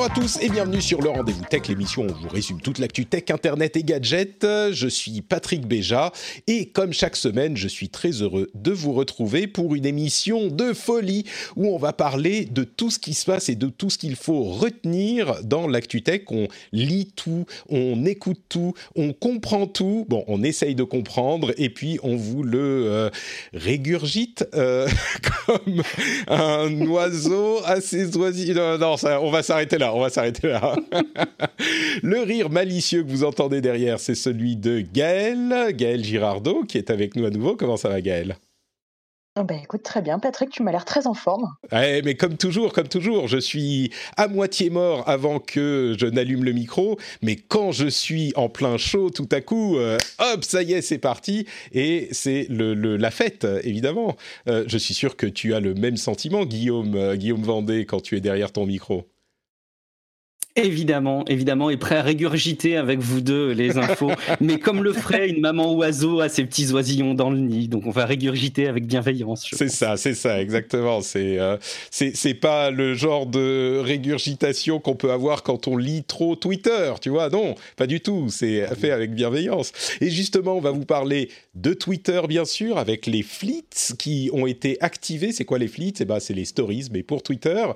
[0.00, 2.78] Bonjour à tous et bienvenue sur le Rendez-vous Tech, l'émission où on vous résume toute
[2.78, 4.46] l'actu tech, internet et gadgets.
[4.72, 6.10] Je suis Patrick Béja
[6.46, 10.72] et comme chaque semaine, je suis très heureux de vous retrouver pour une émission de
[10.72, 13.98] folie où on va parler de tout ce qui se passe et de tout ce
[13.98, 16.22] qu'il faut retenir dans l'actu tech.
[16.30, 20.06] On lit tout, on écoute tout, on comprend tout.
[20.08, 23.10] Bon, on essaye de comprendre et puis on vous le euh,
[23.52, 24.88] régurgite euh,
[25.46, 25.82] comme
[26.26, 28.54] un oiseau à ses oisillons.
[28.54, 30.76] Non, non on va s'arrêter là, on va s'arrêter là.
[32.02, 36.90] le rire malicieux que vous entendez derrière, c'est celui de Gaël, Gaël Girardot, qui est
[36.90, 37.56] avec nous à nouveau.
[37.56, 38.36] Comment ça va, Gaël?
[39.38, 41.48] Oh ben écoute, très bien, Patrick, tu m'as l'air très en forme.
[41.70, 46.42] Ouais, mais comme toujours, comme toujours, je suis à moitié mort avant que je n'allume
[46.42, 50.64] le micro, mais quand je suis en plein chaud, tout à coup, euh, hop, ça
[50.64, 54.16] y est, c'est parti, et c'est le, le, la fête, évidemment.
[54.48, 58.00] Euh, je suis sûr que tu as le même sentiment, Guillaume, euh, Guillaume Vendée, quand
[58.00, 59.06] tu es derrière ton micro.
[60.62, 65.28] Évidemment, évidemment, et prêt à régurgiter avec vous deux les infos, mais comme le ferait
[65.28, 67.68] une maman oiseau à ses petits oisillons dans le nid.
[67.68, 69.46] Donc on va régurgiter avec bienveillance.
[69.52, 71.00] C'est ça, c'est ça, exactement.
[71.00, 71.56] C'est euh,
[71.90, 77.10] c'est pas le genre de régurgitation qu'on peut avoir quand on lit trop Twitter, tu
[77.10, 78.28] vois Non, pas du tout.
[78.30, 79.72] C'est fait avec bienveillance.
[80.00, 84.46] Et justement, on va vous parler de Twitter, bien sûr, avec les fleets qui ont
[84.46, 85.32] été activés.
[85.32, 87.66] C'est quoi les fleets Eh ben, c'est les stories, mais pour Twitter.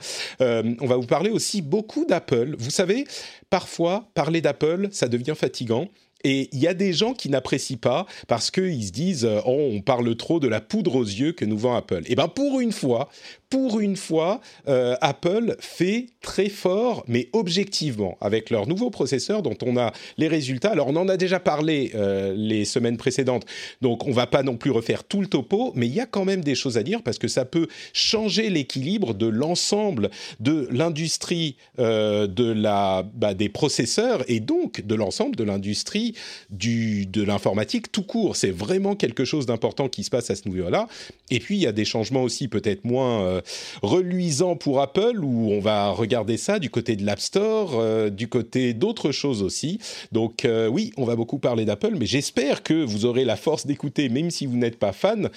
[0.40, 2.54] Euh, on va vous parler aussi beaucoup d'Apple.
[2.58, 3.04] Vous savez,
[3.50, 5.88] parfois, parler d'Apple, ça devient fatigant.
[6.24, 9.82] Et il y a des gens qui n'apprécient pas parce qu'ils se disent oh, on
[9.82, 12.02] parle trop de la poudre aux yeux que nous vend Apple.
[12.06, 13.10] Et bien pour une fois,
[13.54, 19.56] pour une fois, euh, Apple fait très fort, mais objectivement, avec leur nouveau processeur dont
[19.62, 20.72] on a les résultats.
[20.72, 23.46] Alors on en a déjà parlé euh, les semaines précédentes,
[23.80, 26.24] donc on va pas non plus refaire tout le topo, mais il y a quand
[26.24, 30.10] même des choses à dire parce que ça peut changer l'équilibre de l'ensemble
[30.40, 36.16] de l'industrie euh, de la bah, des processeurs et donc de l'ensemble de l'industrie
[36.50, 38.34] du, de l'informatique tout court.
[38.34, 40.88] C'est vraiment quelque chose d'important qui se passe à ce niveau-là.
[41.30, 43.42] Et puis, il y a des changements aussi peut-être moins
[43.82, 48.28] reluisants pour Apple, où on va regarder ça du côté de l'App Store, euh, du
[48.28, 49.78] côté d'autres choses aussi.
[50.12, 53.66] Donc euh, oui, on va beaucoup parler d'Apple, mais j'espère que vous aurez la force
[53.66, 55.30] d'écouter, même si vous n'êtes pas fan,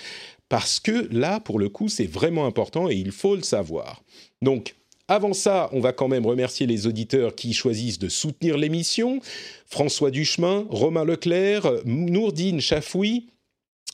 [0.49, 4.01] parce que là, pour le coup, c'est vraiment important et il faut le savoir.
[4.41, 4.75] Donc,
[5.09, 9.21] avant ça, on va quand même remercier les auditeurs qui choisissent de soutenir l'émission.
[9.65, 13.27] François Duchemin, Romain Leclerc, Nourdine Chafoui,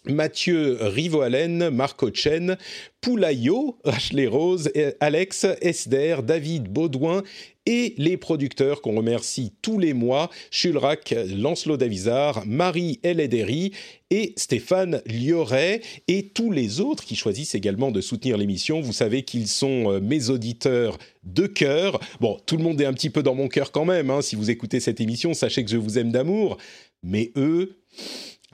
[0.05, 2.57] Mathieu Rivoalen, Marco Chen,
[2.99, 4.69] Poulaillot, Ashley Rose,
[4.99, 7.23] Alex Esder, David Baudouin
[7.65, 13.71] et les producteurs qu'on remercie tous les mois, Chulrac, Lancelot Davizard, Marie Elederi
[14.09, 18.81] et Stéphane Lioret et tous les autres qui choisissent également de soutenir l'émission.
[18.81, 22.01] Vous savez qu'ils sont mes auditeurs de cœur.
[22.19, 24.09] Bon, tout le monde est un petit peu dans mon cœur quand même.
[24.09, 24.21] Hein.
[24.21, 26.57] Si vous écoutez cette émission, sachez que je vous aime d'amour.
[27.01, 27.77] Mais eux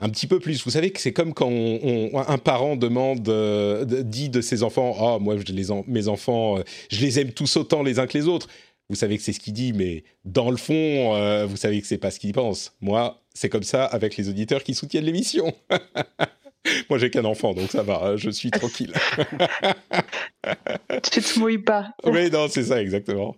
[0.00, 0.64] un petit peu plus.
[0.64, 5.16] Vous savez que c'est comme quand un parent demande, euh, dit de ses enfants, ah
[5.16, 8.06] oh, moi je les en, mes enfants, euh, je les aime tous autant les uns
[8.06, 8.48] que les autres.
[8.88, 11.86] Vous savez que c'est ce qu'il dit, mais dans le fond, euh, vous savez que
[11.86, 12.72] c'est pas ce qu'il pense.
[12.80, 15.54] Moi, c'est comme ça avec les auditeurs qui soutiennent l'émission.
[16.90, 18.92] Moi, j'ai qu'un enfant, donc ça va, je suis tranquille.
[21.12, 21.90] tu te mouilles pas.
[22.04, 23.36] Oui, non, c'est ça, exactement.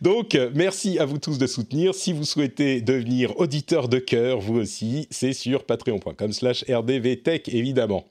[0.00, 1.94] Donc, merci à vous tous de soutenir.
[1.94, 8.06] Si vous souhaitez devenir auditeur de cœur, vous aussi, c'est sur patreon.com slash rdvtech, évidemment.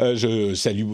[0.00, 0.84] Euh, je salue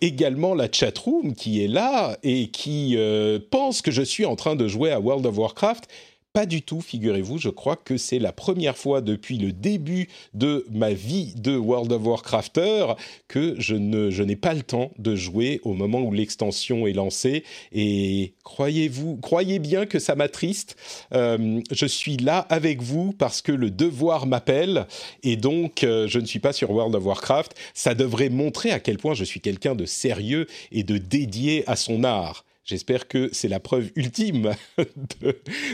[0.00, 4.56] également la chatroom qui est là et qui euh, pense que je suis en train
[4.56, 5.88] de jouer à World of Warcraft
[6.32, 7.38] pas du tout, figurez-vous.
[7.38, 11.90] Je crois que c'est la première fois depuis le début de ma vie de World
[11.92, 12.94] of Warcrafter
[13.26, 17.42] que je n'ai pas le temps de jouer au moment où l'extension est lancée.
[17.72, 20.76] Et croyez-vous, croyez bien que ça m'attriste.
[21.12, 24.86] Euh, je suis là avec vous parce que le devoir m'appelle
[25.24, 27.56] et donc euh, je ne suis pas sur World of Warcraft.
[27.74, 31.74] Ça devrait montrer à quel point je suis quelqu'un de sérieux et de dédié à
[31.74, 32.44] son art.
[32.70, 34.52] J'espère que c'est la preuve ultime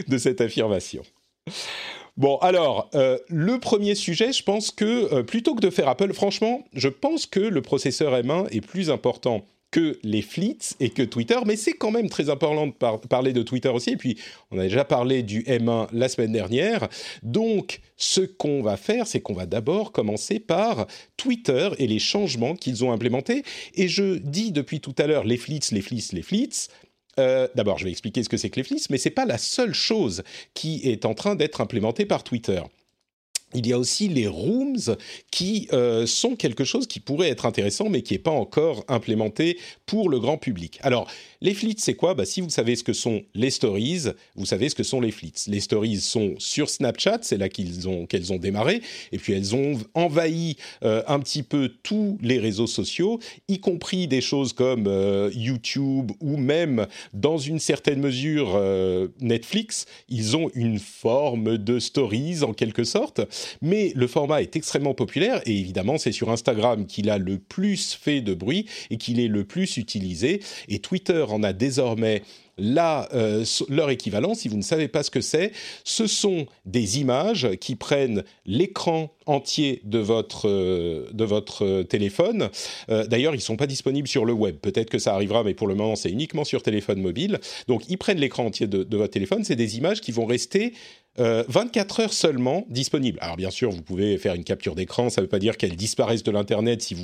[0.09, 1.03] de, cette affirmation.
[2.17, 6.15] Bon, alors, euh, le premier sujet, je pense que euh, plutôt que de faire Apple,
[6.15, 11.03] franchement, je pense que le processeur M1 est plus important que les flits et que
[11.03, 13.91] Twitter, mais c'est quand même très important de parler de Twitter aussi.
[13.91, 14.19] Et puis,
[14.51, 16.89] on a déjà parlé du M1 la semaine dernière.
[17.23, 20.87] Donc, ce qu'on va faire, c'est qu'on va d'abord commencer par
[21.19, 23.43] Twitter et les changements qu'ils ont implémentés.
[23.75, 26.69] Et je dis depuis tout à l'heure les flits, les flits, les flits.
[27.19, 28.61] Euh, d'abord, je vais expliquer ce que c'est que
[28.91, 30.23] mais ce n'est pas la seule chose
[30.55, 32.63] qui est en train d'être implémentée par Twitter
[33.55, 34.97] il y a aussi les rooms
[35.31, 39.59] qui euh, sont quelque chose qui pourrait être intéressant mais qui n'est pas encore implémenté
[39.87, 40.79] pour le grand public.
[40.83, 41.09] Alors,
[41.41, 42.15] les flits, c'est quoi?
[42.15, 45.13] Bah, Si vous savez ce que sont les stories, vous savez ce que sont les
[45.13, 45.33] flits.
[45.47, 48.83] Les stories sont sur Snapchat, c'est là qu'elles ont, ont démarré,
[49.13, 54.09] et puis elles ont envahi euh, un petit peu tous les réseaux sociaux, y compris
[54.09, 58.61] des choses comme euh, YouTube ou même, dans une certaine mesure,
[59.21, 59.87] Netflix.
[60.09, 63.21] Ils ont une forme de stories en quelque sorte.
[63.63, 67.95] Mais le format est extrêmement populaire et évidemment, c'est sur Instagram qu'il a le plus
[67.95, 70.41] fait de bruit et qu'il est le plus utilisé.
[70.69, 72.23] Et Twitter en a désormais
[72.59, 75.53] Là, euh, leur équivalent, si vous ne savez pas ce que c'est,
[75.85, 82.49] ce sont des images qui prennent l'écran entier de votre, euh, de votre téléphone.
[82.89, 84.57] Euh, d'ailleurs, ils ne sont pas disponibles sur le web.
[84.57, 87.41] Peut-être que ça arrivera, mais pour le moment, c'est uniquement sur téléphone mobile.
[87.69, 89.45] Donc, ils prennent l'écran entier de votre téléphone.
[89.45, 90.73] C'est des images qui vont rester
[91.19, 93.19] 24 euh, heures seulement disponibles.
[93.23, 95.77] Alors bien sûr, vous pouvez faire une capture d'écran, ça ne veut pas dire qu'elles
[95.77, 96.97] disparaissent de l'internet si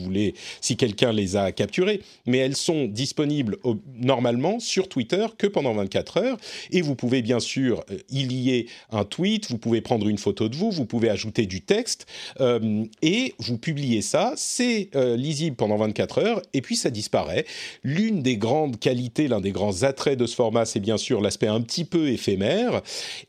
[0.61, 3.57] si quelqu'un les a capturées, mais elles sont disponibles
[3.95, 6.37] normalement sur Twitter que pendant 24 heures.
[6.71, 10.49] Et vous pouvez bien sûr euh, y lier un tweet, vous pouvez prendre une photo
[10.49, 12.07] de vous, vous pouvez ajouter du texte
[12.41, 14.33] euh, et vous publiez ça.
[14.37, 17.45] C'est lisible pendant 24 heures et puis ça disparaît.
[17.83, 21.47] L'une des grandes qualités, l'un des grands attraits de ce format, c'est bien sûr l'aspect
[21.47, 22.83] un petit peu éphémère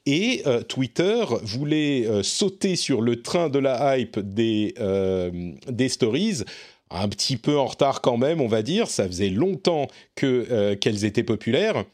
[0.06, 0.44] et
[0.74, 6.42] Twitter voulait euh, sauter sur le train de la hype des, euh, des stories
[6.90, 8.88] un petit peu en retard quand même, on va dire.
[8.88, 11.86] Ça faisait longtemps que euh, qu'elles étaient populaires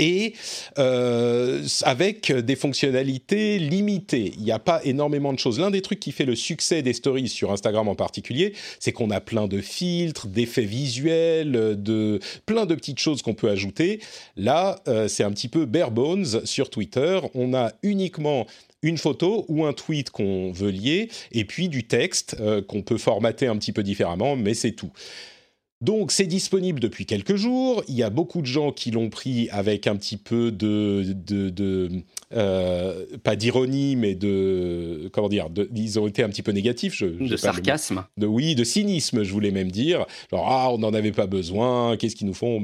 [0.00, 0.32] et
[0.78, 4.32] euh, avec des fonctionnalités limitées.
[4.36, 5.60] Il n'y a pas énormément de choses.
[5.60, 9.10] L'un des trucs qui fait le succès des stories sur Instagram en particulier, c'est qu'on
[9.10, 14.00] a plein de filtres, d'effets visuels, de plein de petites choses qu'on peut ajouter.
[14.36, 17.20] Là, euh, c'est un petit peu bare bones sur Twitter.
[17.34, 18.46] On a uniquement
[18.82, 22.96] une photo ou un tweet qu'on veut lier, et puis du texte euh, qu'on peut
[22.96, 24.90] formater un petit peu différemment, mais c'est tout.
[25.82, 27.82] Donc c'est disponible depuis quelques jours.
[27.88, 31.90] Il y a beaucoup de gens qui l'ont pris avec un petit peu de, de,
[32.34, 36.94] euh, pas d'ironie, mais de comment dire, ils ont été un petit peu négatifs.
[36.94, 38.04] Je, de sarcasme.
[38.18, 40.04] De oui, de cynisme, je voulais même dire.
[40.30, 41.96] Genre ah, on n'en avait pas besoin.
[41.96, 42.62] Qu'est-ce qu'ils nous font?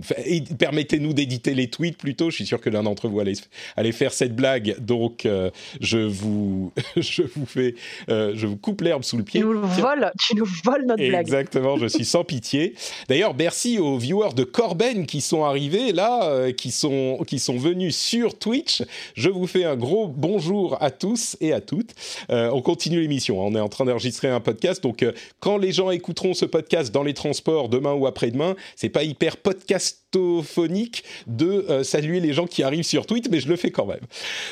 [0.58, 2.28] Permettez-nous d'éditer les tweets plutôt.
[2.28, 4.76] Je suis sûr que l'un d'entre vous allait, faire cette blague.
[4.78, 7.76] Donc euh, je vous, je vous fais,
[8.10, 9.40] euh, je vous coupe l'herbe sous le pied.
[9.40, 11.22] Tu nous voles, tu nous voles notre blague.
[11.22, 11.78] Exactement.
[11.78, 12.74] Je suis sans pitié.
[13.08, 17.56] D'ailleurs, merci aux viewers de Corben qui sont arrivés là, euh, qui, sont, qui sont
[17.56, 18.82] venus sur Twitch.
[19.14, 21.94] Je vous fais un gros bonjour à tous et à toutes.
[22.30, 23.40] Euh, on continue l'émission.
[23.42, 23.50] Hein.
[23.50, 24.82] On est en train d'enregistrer un podcast.
[24.82, 28.88] Donc, euh, quand les gens écouteront ce podcast dans les transports demain ou après-demain, c'est
[28.88, 33.70] pas hyper podcastophonique de saluer les gens qui arrivent sur Twitch, mais je le fais
[33.70, 34.00] quand même.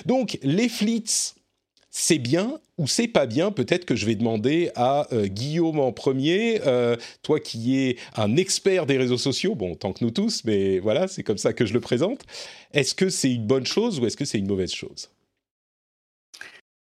[0.07, 1.35] Donc, les flits
[1.97, 5.93] c'est bien ou c'est pas bien Peut-être que je vais demander à euh, Guillaume en
[5.93, 10.43] premier, euh, toi qui es un expert des réseaux sociaux, bon, tant que nous tous,
[10.45, 12.23] mais voilà, c'est comme ça que je le présente.
[12.73, 15.09] Est-ce que c'est une bonne chose ou est-ce que c'est une mauvaise chose?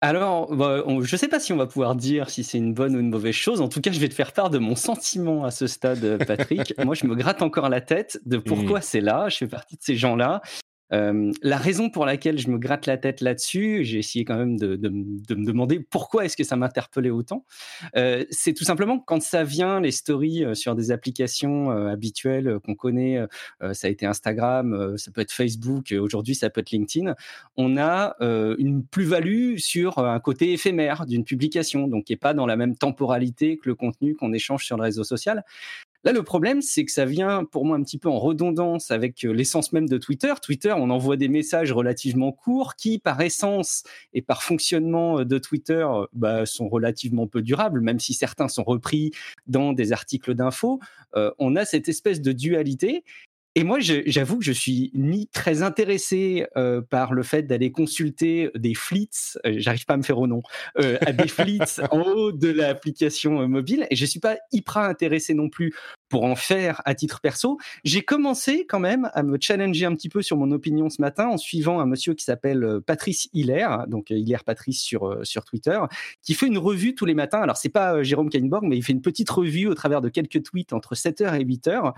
[0.02, 2.94] Alors, bah, je ne sais pas si on va pouvoir dire si c'est une bonne
[2.98, 3.62] ou une mauvaise chose.
[3.62, 6.74] En tout cas, je vais te faire part de mon sentiment à ce stade, Patrick.
[6.84, 8.84] Moi, je me gratte encore la tête de pourquoi mmh.
[8.84, 9.30] c'est là.
[9.30, 10.42] Je fais partie de ces gens-là
[10.92, 14.76] la raison pour laquelle je me gratte la tête là-dessus, j'ai essayé quand même de,
[14.90, 17.46] me demander pourquoi est-ce que ça m'interpellait autant.
[18.32, 23.20] C'est tout simplement quand ça vient, les stories sur des applications habituelles qu'on connaît,
[23.74, 27.14] ça a été Instagram, ça peut être Facebook, aujourd'hui ça peut être LinkedIn,
[27.58, 32.46] on a une plus-value sur un côté éphémère d'une publication, donc qui n'est pas dans
[32.46, 35.44] la même temporalité que le contenu qu'on échange sur le réseau social.
[36.06, 39.26] Là, le problème, c'est que ça vient pour moi un petit peu en redondance avec
[39.26, 40.34] euh, l'essence même de Twitter.
[40.42, 45.38] Twitter, on envoie des messages relativement courts qui, par essence et par fonctionnement euh, de
[45.38, 49.12] Twitter, euh, bah, sont relativement peu durables, même si certains sont repris
[49.48, 50.80] dans des articles d'infos.
[51.38, 53.04] on a cette espèce de dualité
[53.56, 58.52] et moi, j'avoue que je suis ni très intéressé euh, par le fait d'aller consulter
[58.56, 59.10] des flits,
[59.46, 60.44] euh, j'arrive pas à me faire au nom,
[60.78, 65.34] euh, à des flits en haut de l'application mobile, et je suis pas hyper intéressé
[65.34, 65.74] non plus
[66.10, 67.58] pour en faire à titre perso.
[67.84, 71.28] J'ai commencé quand même à me challenger un petit peu sur mon opinion ce matin
[71.28, 75.24] en suivant un monsieur qui s'appelle euh, Patrice Hiller, donc euh, Hiller Patrice sur euh,
[75.24, 75.80] sur Twitter,
[76.24, 77.42] qui fait une revue tous les matins.
[77.42, 80.44] Alors c'est pas Jérôme Kainborg, mais il fait une petite revue au travers de quelques
[80.44, 81.94] tweets entre 7h et 8h.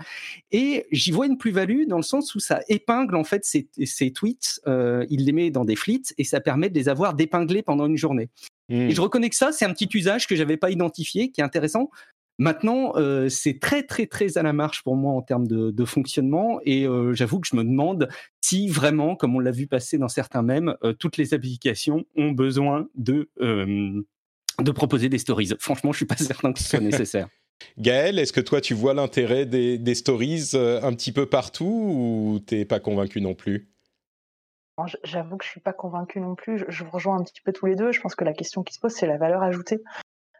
[0.50, 4.12] Et j'y vois une plus-value dans le sens où ça épingle en fait ces, ces
[4.12, 7.86] tweets, il les met dans des flits et ça permet de les avoir d'épingler pendant
[7.86, 8.28] une journée.
[8.68, 11.44] Et je reconnais que ça, c'est un petit usage que j'avais pas identifié, qui est
[11.44, 11.90] intéressant.
[12.38, 16.60] Maintenant, euh, c'est très très très à la marche pour moi en termes de, fonctionnement
[16.64, 18.08] et euh, j'avoue que je me demande
[18.40, 22.30] si vraiment, comme on l'a vu passer dans certains mèmes, euh, toutes les applications ont
[22.30, 23.28] besoin de
[24.60, 25.50] de proposer des stories.
[25.58, 27.28] Franchement, je suis pas certain que ce soit nécessaire.
[27.78, 32.64] Gaël, est-ce que toi tu vois l'intérêt des, stories un petit peu partout ou t'es
[32.64, 33.68] pas convaincu non plus?
[35.04, 36.58] J'avoue que je suis pas convaincu non plus.
[36.58, 37.92] Je, je, rejoins un petit peu tous les deux.
[37.92, 39.80] Je pense que la question qui se pose, c'est la valeur ajoutée.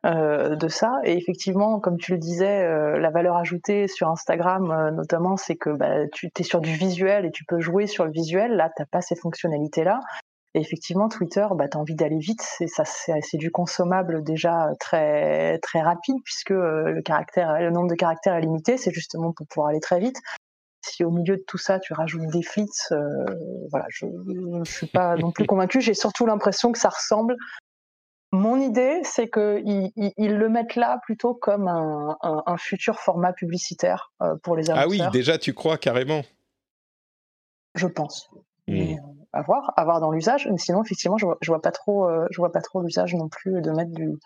[0.04, 0.98] Euh, de ça.
[1.04, 5.54] Et effectivement, comme tu le disais, euh, la valeur ajoutée sur Instagram, euh, notamment, c'est
[5.54, 8.56] que bah, tu es sur du visuel et tu peux jouer sur le visuel.
[8.56, 10.00] Là, t'as pas ces fonctionnalités-là.
[10.54, 12.42] Et effectivement, Twitter, bah, tu as envie d'aller vite.
[12.42, 17.94] C'est ça, c'est du consommable déjà très très rapide puisque le caractère, le nombre de
[17.94, 18.78] caractères est limité.
[18.78, 20.16] C'est justement pour pouvoir aller très vite.
[20.84, 22.68] Si au milieu de tout ça, tu rajoutes des flits,
[23.70, 24.06] voilà, je,
[24.64, 25.80] je suis pas non plus convaincue.
[25.80, 27.36] J'ai surtout l'impression que ça ressemble
[28.32, 34.36] mon idée, c'est qu'ils ils, le mettent là plutôt comme un, futur format publicitaire euh,
[34.42, 34.88] pour les annonceurs.
[35.00, 36.22] Ah oui, déjà tu crois carrément
[37.74, 38.30] Je pense.
[38.70, 38.94] Euh,
[39.32, 40.48] à voir, à voir dans l'usage.
[40.50, 43.28] Mais sinon, effectivement, je vois, vois pas trop, euh, je vois pas trop l'usage non
[43.28, 44.18] plus de mettre du,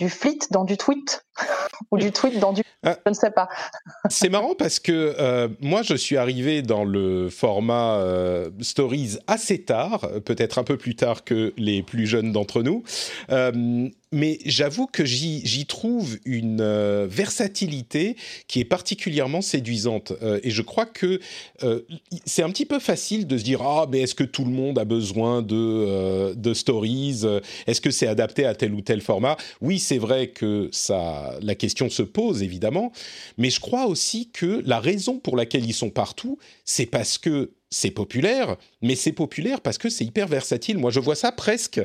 [0.00, 1.24] du flit dans du tweet
[1.90, 2.96] ou du tweet dans du ah.
[3.04, 3.48] je ne sais pas.
[4.08, 9.62] c'est marrant parce que euh, moi je suis arrivé dans le format euh, stories assez
[9.62, 12.82] tard, peut-être un peu plus tard que les plus jeunes d'entre nous.
[13.30, 18.16] Euh, mais j'avoue que j'y trouve une euh, versatilité
[18.46, 20.12] qui est particulièrement séduisante.
[20.22, 21.18] Euh, et je crois que
[21.64, 21.80] euh,
[22.24, 24.78] c'est un petit peu facile de se dire ah mais est-ce que tout le monde
[24.78, 27.22] a besoin de, de stories?
[27.66, 29.36] Est-ce que c'est adapté à tel ou tel format?
[29.60, 32.92] Oui, c'est vrai que ça, la question se pose évidemment,
[33.36, 37.50] mais je crois aussi que la raison pour laquelle ils sont partout, c'est parce que
[37.74, 40.78] c'est populaire, mais c'est populaire parce que c'est hyper versatile.
[40.78, 41.80] Moi, je vois ça presque,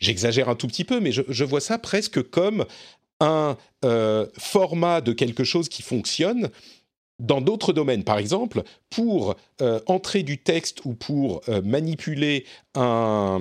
[0.00, 2.66] j'exagère un tout petit peu, mais je, vois ça presque comme
[3.20, 6.50] un euh, format de quelque chose qui fonctionne
[7.20, 8.04] dans d'autres domaines.
[8.04, 13.40] Par exemple, pour euh, entrer du texte ou pour euh, manipuler un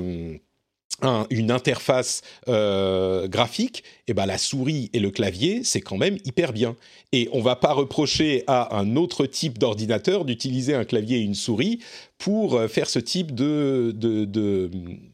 [1.29, 6.17] une interface euh, graphique, et eh ben la souris et le clavier, c'est quand même
[6.25, 6.75] hyper bien.
[7.11, 11.35] Et on va pas reprocher à un autre type d'ordinateur d'utiliser un clavier et une
[11.35, 11.79] souris
[12.17, 13.93] pour euh, faire ce type de,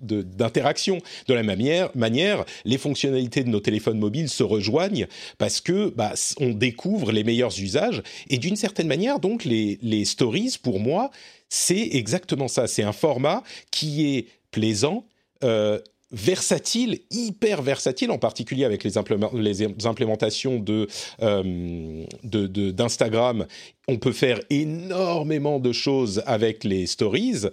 [0.01, 0.99] d'interaction.
[1.27, 5.89] De, la même manière, manière, les fonctionnalités de nos téléphones mobiles se rejoignent parce que
[5.89, 8.03] bah, on découvre les meilleurs usages.
[8.29, 11.11] Et d'une certaine manière, donc, les, les stories, pour moi,
[11.49, 12.67] c'est exactement ça.
[12.67, 15.05] C'est un format qui est plaisant,
[15.43, 15.79] euh,
[16.13, 20.87] versatile, hyper versatile, en particulier avec les, implémentations de,
[21.21, 23.45] euh, d'Instagram
[23.87, 27.47] on peut faire énormément de choses avec les stories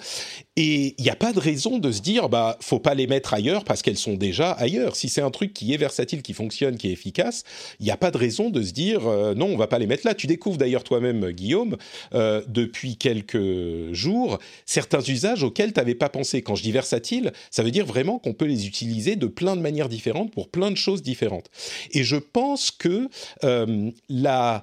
[0.54, 3.34] et il n'y a pas de raison de se dire bah faut pas les mettre
[3.34, 4.94] ailleurs parce qu'elles sont déjà ailleurs.
[4.94, 7.42] Si c'est un truc qui est versatile, qui fonctionne, qui est efficace,
[7.80, 9.88] il n'y a pas de raison de se dire euh, non on va pas les
[9.88, 10.14] mettre là.
[10.14, 11.76] Tu découvres d'ailleurs toi-même Guillaume
[12.14, 16.42] euh, depuis quelques jours certains usages auxquels tu n'avais pas pensé.
[16.42, 19.60] Quand je dis versatile, ça veut dire vraiment qu'on peut les utiliser de plein de
[19.60, 21.50] manières différentes pour plein de choses différentes.
[21.92, 23.08] Et je pense que
[23.44, 24.62] euh, la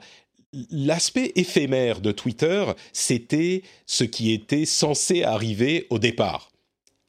[0.72, 6.50] l'aspect éphémère de Twitter, c'était ce qui était censé arriver au départ.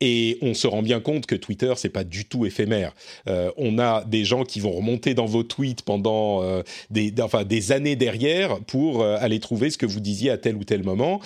[0.00, 2.94] Et on se rend bien compte que Twitter, c'est pas du tout éphémère.
[3.28, 7.44] Euh, on a des gens qui vont remonter dans vos tweets pendant euh, des, enfin,
[7.44, 10.84] des années derrière pour euh, aller trouver ce que vous disiez à tel ou tel
[10.84, 11.20] moment.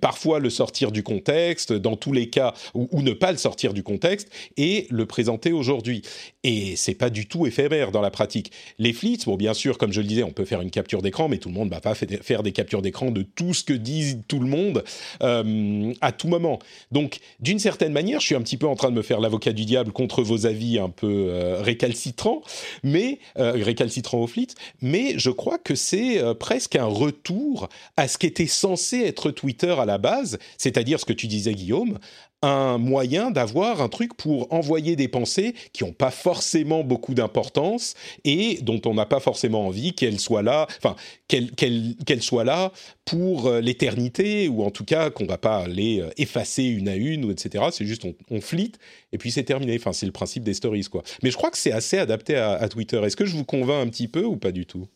[0.00, 3.82] parfois le sortir du contexte, dans tous les cas, ou, ne pas le sortir du
[3.82, 6.02] contexte et le présenter aujourd'hui.
[6.44, 8.52] Et c'est pas du tout éphémère dans la pratique.
[8.78, 11.28] Les flits, bon, bien sûr, comme je le disais, on peut faire une capture d'écran,
[11.28, 14.18] mais tout le monde va pas faire des captures d'écran de tout ce que dit
[14.28, 14.84] tout le monde
[15.20, 16.58] à tout moment.
[16.90, 19.52] Donc, d'une certaine manière je suis un petit peu en train de me faire l'avocat
[19.52, 22.42] du diable contre vos avis un peu euh, récalcitrants,
[22.82, 24.48] mais euh, récalcitrants au flit,
[24.80, 29.30] mais je crois que c'est euh, presque un retour à ce qui était censé être
[29.30, 31.98] Twitter à la base, c'est-à-dire ce que tu disais Guillaume,
[32.44, 37.94] un moyen d'avoir un truc pour envoyer des pensées qui n'ont pas forcément beaucoup d'importance
[38.24, 40.94] et dont on n'a pas forcément envie qu'elles soient là, enfin
[41.26, 42.70] qu'elles soient là
[43.06, 46.96] pour euh, l'éternité ou en tout cas qu'on va pas les euh, effacer une à
[46.96, 47.64] une ou etc.
[47.72, 48.72] C'est juste on, on flit
[49.12, 49.76] et puis c'est terminé.
[49.78, 51.02] Enfin c'est le principe des stories quoi.
[51.22, 53.00] Mais je crois que c'est assez adapté à, à Twitter.
[53.02, 54.86] Est-ce que je vous convainc un petit peu ou pas du tout?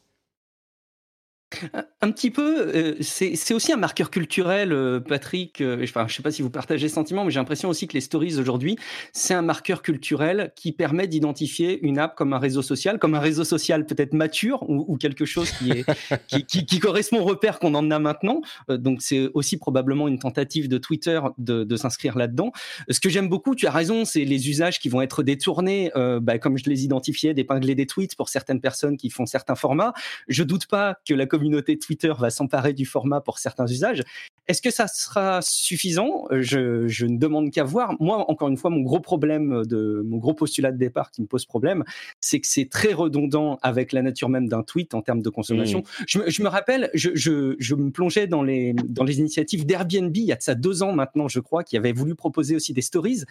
[2.03, 5.63] Un petit peu, euh, c'est aussi un marqueur culturel, euh, Patrick.
[5.63, 7.89] Euh, enfin, je ne sais pas si vous partagez ce sentiment, mais j'ai l'impression aussi
[7.89, 8.77] que les stories aujourd'hui,
[9.15, 13.21] c'est un marqueur culturel qui permet d'identifier une app comme un réseau social, comme un
[13.21, 17.91] réseau social peut-être mature ou, quelque chose qui, est, qui, correspond au repère qu'on en
[17.91, 18.43] a maintenant.
[18.69, 22.53] donc, c'est aussi probablement une tentative de Twitter de, s'inscrire là-dedans.
[22.91, 25.91] Ce que j'aime beaucoup, tu as raison, c'est les usages qui vont être détournés,
[26.21, 29.95] bah, comme je les identifiais, d'épingler des tweets pour certaines personnes qui font certains formats.
[30.29, 31.38] Je doute pas que la communauté
[31.81, 34.03] Twitter va s'emparer du format pour certains usages.
[34.49, 36.25] Est-ce que ça sera suffisant?
[36.31, 37.95] Je, ne demande qu'à voir.
[38.01, 41.27] Moi, encore une fois, mon gros problème, de, mon gros postulat de départ qui me
[41.27, 41.85] pose problème,
[42.21, 45.81] c'est que c'est très redondant avec la nature même d'un tweet en termes de consommation.
[45.81, 46.21] Mmh.
[46.29, 50.37] Je, me rappelle, je, me plongeais dans les, dans les initiatives d'Airbnb il y a
[50.37, 53.25] de ça deux ans maintenant, je crois, qui avait voulu proposer aussi des stories.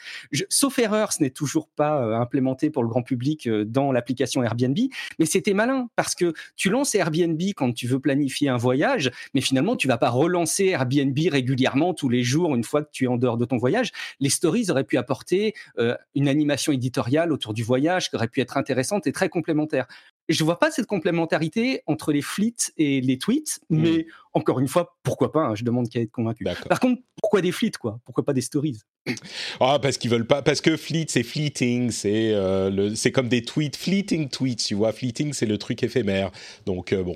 [0.49, 4.43] sauf erreur, ce n'est toujours pas euh, implémenté pour le grand public euh, dans l'application
[4.43, 4.77] Airbnb,
[5.19, 9.41] mais c'était malin parce que tu lances Airbnb quand tu veux planifier un voyage, mais
[9.41, 13.07] finalement, tu vas pas relancer Airbnb régulièrement tous les jours une fois que tu es
[13.07, 13.91] en dehors de ton voyage.
[14.19, 18.41] Les stories auraient pu apporter euh, une animation éditoriale autour du voyage qui aurait pu
[18.41, 19.87] être intéressante et très complémentaire.
[20.29, 23.81] Je vois pas cette complémentarité entre les fleets et les tweets, mmh.
[23.81, 26.45] mais encore une fois, pourquoi pas hein, Je demande qu'à être convaincu.
[26.67, 27.99] Par contre, pourquoi des fleets quoi?
[28.05, 28.79] Pourquoi pas des stories?
[29.59, 30.41] Ah, parce qu'ils veulent pas.
[30.41, 34.65] Parce que fleet, c'est fleeting, c'est euh, c'est comme des tweets, fleeting tweets.
[34.65, 36.31] Tu vois, fleeting, c'est le truc éphémère.
[36.65, 37.15] Donc euh, bon,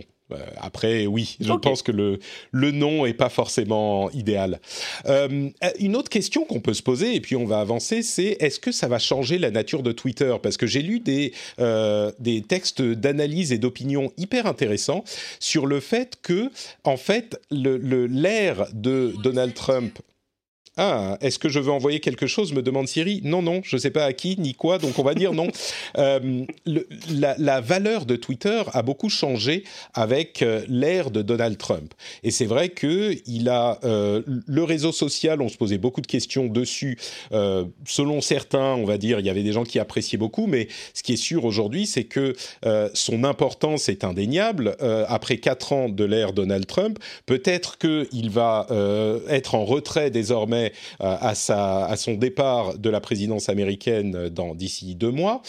[0.58, 2.20] après, oui, je pense que le,
[2.52, 4.60] le nom est pas forcément idéal.
[5.06, 8.60] Euh, une autre question qu'on peut se poser, et puis on va avancer, c'est est-ce
[8.60, 10.36] que ça va changer la nature de Twitter?
[10.42, 15.04] Parce que j'ai lu des, euh, des textes d'analyse et d'opinion hyper intéressants
[15.40, 16.52] sur le fait que,
[16.84, 20.00] en fait, l'ère le, l'ère de Donald Trump
[20.78, 23.20] ah, est-ce que je veux envoyer quelque chose me demande Siri.
[23.26, 25.48] Non, non, je ne sais pas à qui ni quoi, donc on va dire non.
[25.98, 26.46] Euh,
[27.10, 29.64] la, valeur de Twitter a beaucoup changé
[29.94, 31.94] avec euh, l'ère de Donald Trump.
[32.24, 35.42] Et c'est vrai que il a euh, le réseau social.
[35.42, 36.98] On se posait beaucoup de questions dessus.
[37.86, 41.04] selon certains, on va dire, il y avait des gens qui appréciaient beaucoup, mais ce
[41.04, 42.36] qui est sûr aujourd'hui, c'est que
[42.94, 44.78] son importance est indéniable.
[45.08, 48.68] après quatre ans de l'ère Donald Trump, peut-être qu'il va
[49.30, 50.61] être en retrait désormais
[51.02, 55.42] euh, à, son départ de la présidence américaine d'ici deux mois.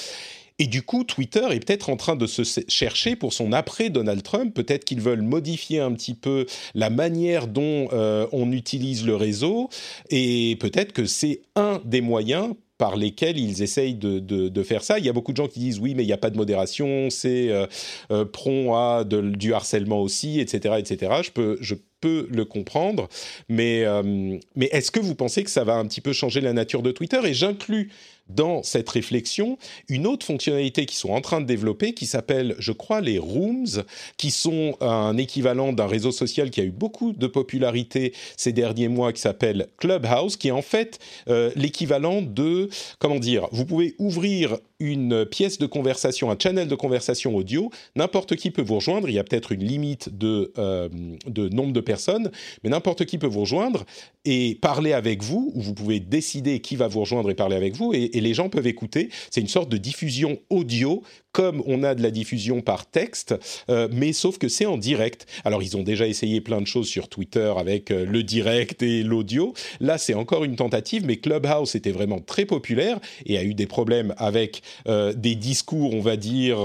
[0.59, 4.23] Et du coup, Twitter est peut-être en train de se chercher pour son après Donald
[4.23, 4.55] Trump.
[4.55, 9.71] Peut-être qu'ils veulent modifier un petit peu la manière dont euh, on utilise le réseau.
[10.11, 14.99] Et peut-être que c'est un des moyens par lesquels ils essayent de, faire ça.
[14.99, 16.37] Il y a beaucoup de gens qui disent oui, mais il n'y a pas de
[16.37, 21.13] modération, c'est euh, prompt à du harcèlement aussi, etc., etc.
[21.23, 21.59] Je peux,
[22.03, 23.09] peux le comprendre,
[23.49, 26.53] mais, euh, mais est-ce que vous pensez que ça va un petit peu changer la
[26.53, 27.21] nature de Twitter?
[27.25, 27.91] Et j'inclus
[28.29, 29.59] dans cette réflexion
[29.89, 33.85] une autre fonctionnalité qu'ils sont en train de développer qui s'appelle, je crois, les Rooms,
[34.17, 38.89] qui sont un équivalent d'un réseau social qui a eu beaucoup de popularité ces derniers
[38.89, 43.95] mois, qui s'appelle Clubhouse, qui est en fait euh, l'équivalent de, comment dire, vous pouvez
[43.99, 49.09] ouvrir une pièce de conversation, un channel de conversation audio, n'importe qui peut vous rejoindre,
[49.09, 50.89] il y a peut-être une limite de, euh,
[51.27, 52.31] de nombre de personnes,
[52.63, 53.85] mais n'importe qui peut vous rejoindre
[54.25, 57.77] et parler avec vous, ou vous pouvez décider qui va vous rejoindre et parler avec
[57.77, 59.09] vous, et, les gens peuvent écouter.
[59.31, 63.35] C'est une sorte de diffusion audio comme on a de la diffusion par texte,
[63.71, 65.27] euh, mais sauf que c'est en direct.
[65.45, 69.03] Alors ils ont déjà essayé plein de choses sur Twitter avec euh, le direct et
[69.03, 69.55] l'audio.
[69.81, 73.67] Là c'est encore une tentative, mais Clubhouse était vraiment très populaire et a eu des
[73.67, 76.59] problèmes avec euh, des discours, on va dire,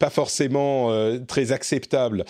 [0.00, 0.90] pas forcément
[1.26, 2.24] très acceptables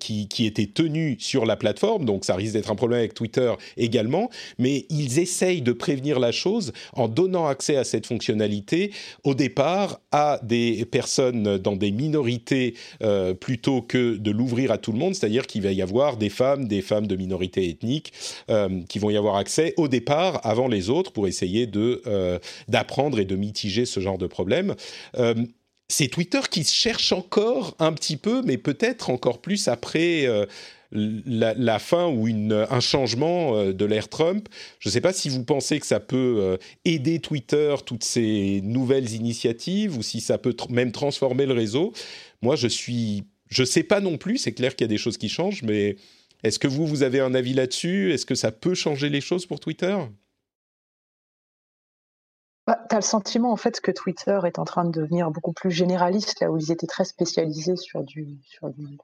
[0.00, 2.04] qui étaient tenus sur la plateforme.
[2.04, 4.30] Donc ça risque d'être un problème avec Twitter également.
[4.58, 8.92] Mais ils essayent de prévenir la chose en donnant accès à cette fonctionnalité
[9.24, 14.92] au départ à des personnes dans des minorités euh, plutôt que de l'ouvrir à tout
[14.92, 18.12] le monde, c'est-à-dire qu'il va y avoir des femmes, des femmes de minorités ethniques
[18.50, 22.38] euh, qui vont y avoir accès au départ avant les autres pour essayer de euh,
[22.68, 24.74] d'apprendre et de mitiger ce genre de problème
[25.88, 30.24] c'est Twitter qui cherche encore un petit peu, mais peut-être encore plus après
[30.92, 34.48] la, fin ou un changement euh, de l'ère Trump.
[34.78, 38.60] Je ne sais pas si vous pensez que ça peut euh, aider Twitter, toutes ces
[38.62, 41.92] nouvelles initiatives, ou si ça peut même transformer le réseau.
[42.42, 44.38] Moi, je suis, je sais pas non plus.
[44.38, 45.96] C'est clair qu'il y a des choses qui changent, mais
[46.42, 48.12] est-ce que vous, vous avez un avis là-dessus?
[48.12, 49.96] Est-ce que ça peut changer les choses pour Twitter?
[52.70, 55.52] Bah, tu as le sentiment en fait que Twitter est en train de devenir beaucoup
[55.52, 58.96] plus généraliste, là où ils étaient très spécialisés sur du, sur du,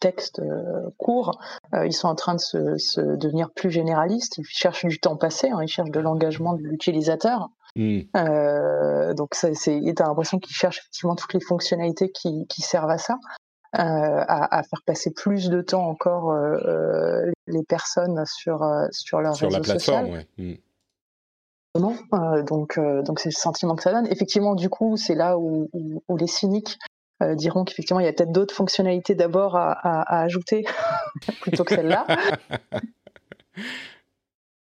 [0.00, 1.38] texte euh, court.
[1.74, 4.38] Euh, ils sont en train de se, se, devenir plus généralistes.
[4.38, 7.50] Ils cherchent du temps passé, hein, ils cherchent de l'engagement de l'utilisateur.
[7.76, 8.00] Mmh.
[8.16, 12.98] Euh, donc, tu as l'impression qu'ils cherchent effectivement toutes les fonctionnalités qui, qui servent à
[12.98, 13.18] ça.
[13.74, 16.34] à, faire passer plus de temps encore
[17.46, 20.10] les personnes sur sur leur sur la plateforme.
[20.10, 20.26] Ouais.
[20.38, 20.54] Mm.
[21.74, 24.06] Donc donc c'est le sentiment que ça donne.
[24.06, 26.78] Effectivement, du coup, c'est là où, où, les cyniques
[27.34, 30.64] diront qu'effectivement il y a peut-être d'autres fonctionnalités d'abord à, à, ajouter
[31.42, 32.06] plutôt que celle-là.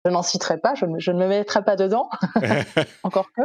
[0.05, 2.09] je n'en citerai pas, je, je, ne me mettrai pas dedans,
[3.03, 3.43] encore que.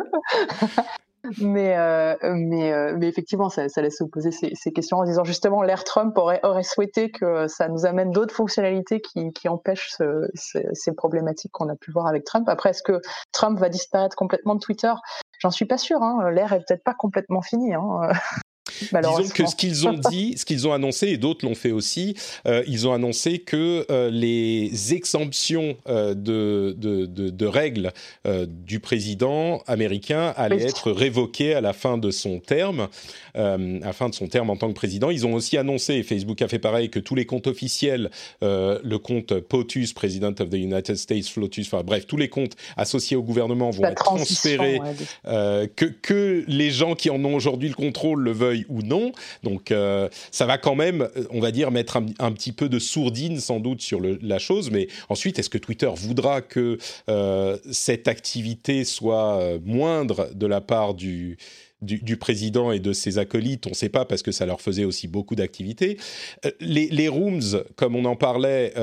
[1.41, 5.03] Mais, euh, mais, euh, mais effectivement, ça, ça laisse se poser ces, ces, questions en
[5.03, 9.47] disant justement, l'ère Trump aurait, aurait souhaité que ça nous amène d'autres fonctionnalités qui, qui
[9.47, 12.47] empêchent ce, ces problématiques qu'on a pu voir avec Trump.
[12.49, 14.93] Après, est-ce que Trump va disparaître complètement de Twitter?
[15.39, 16.01] J'en suis pas sûr.
[16.01, 16.29] Hein.
[16.31, 17.73] L'ère est peut-être pas complètement finie.
[17.73, 18.09] Hein.
[18.81, 22.15] Disons que ce qu'ils ont dit, ce qu'ils ont annoncé, et d'autres l'ont fait aussi,
[22.47, 27.91] euh, ils ont annoncé que euh, les exemptions euh, de, de, de, de, règles
[28.65, 32.88] du président américain allaient être révoquées à la fin de son terme,
[33.35, 35.09] à la fin de son terme en tant que président.
[35.09, 38.09] Ils ont aussi annoncé, et Facebook a fait pareil, que tous les comptes officiels,
[38.41, 43.15] le compte POTUS, President of the United States, FLOTUS, enfin bref, tous les comptes associés
[43.15, 44.79] au gouvernement vont être transférés,
[45.23, 49.12] que, que les gens qui en ont aujourd'hui le contrôle le veuillent ou non.
[49.43, 53.39] Donc euh, ça va quand même, on va dire, mettre un, petit peu de sourdine
[53.39, 54.71] sans doute sur la chose.
[54.71, 56.78] Mais ensuite, est-ce que Twitter voudra que
[57.10, 61.38] euh, cette activité soit euh, moindre de la part du,
[62.19, 65.08] président et de ses acolytes, on ne sait pas parce que ça leur faisait aussi
[65.08, 65.97] beaucoup d'activités.
[66.60, 68.73] Les, rooms, comme on en parlait,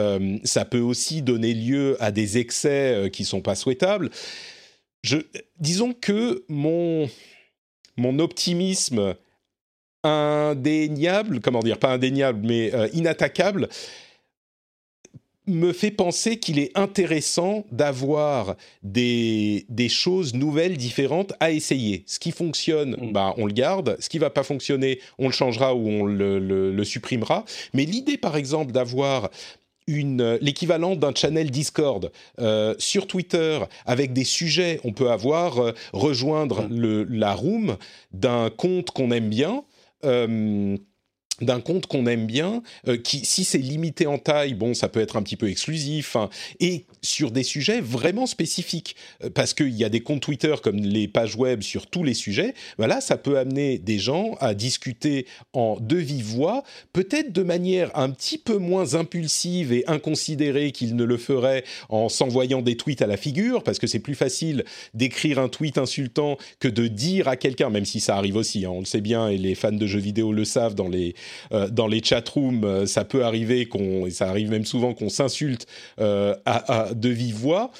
[0.45, 4.11] ça peut aussi donner lieu à des excès qui sont pas souhaitables.
[5.59, 7.09] Disons que mon,
[7.97, 9.15] mon optimisme
[10.05, 13.69] indéniable, comment dire, pas indéniable, mais euh, inattaquable,
[15.47, 22.05] me fait penser qu'il est intéressant d'avoir des, des, choses nouvelles, différentes à essayer.
[22.07, 23.13] Ce qui fonctionne, mm.
[23.13, 23.97] bah, on le garde.
[23.99, 27.45] Ce qui va pas fonctionner, on le changera ou on le, le, supprimera.
[27.75, 29.31] Mais l'idée, par exemple, d'avoir
[29.89, 35.73] une, l'équivalent d'un channel Discord euh, sur Twitter avec des sujets, on peut avoir euh,
[35.93, 36.77] rejoindre mm.
[36.77, 37.77] le, la room
[38.13, 39.63] d'un compte qu'on aime bien euh,
[40.03, 45.01] d'un compte qu'on aime bien, euh, qui, si c'est limité en taille, bon, ça peut
[45.01, 46.29] être un petit peu exclusif, hein,
[46.61, 50.77] et sur des sujets vraiment spécifiques, euh, parce qu'il y a des comptes Twitter comme
[50.77, 55.27] les pages web sur tous les sujets, voilà, ça peut amener des gens à discuter
[55.53, 56.63] en de vive voix,
[56.93, 62.09] peut-être de manière un petit peu moins impulsive et inconsidérée qu'ils ne le feraient en
[62.09, 66.39] s'envoyant des tweets à la figure, parce que c'est plus facile d'écrire un tweet insultant
[66.61, 69.29] que de dire à quelqu'un, même si ça arrive aussi, hein, on le sait bien,
[69.29, 71.15] et les fans de jeux vidéo le savent dans les
[71.53, 73.69] euh, dans les chat rooms, euh, ça peut arriver
[74.07, 75.67] et ça arrive même souvent qu'on s'insulte
[76.01, 77.71] euh, à, de vive voix.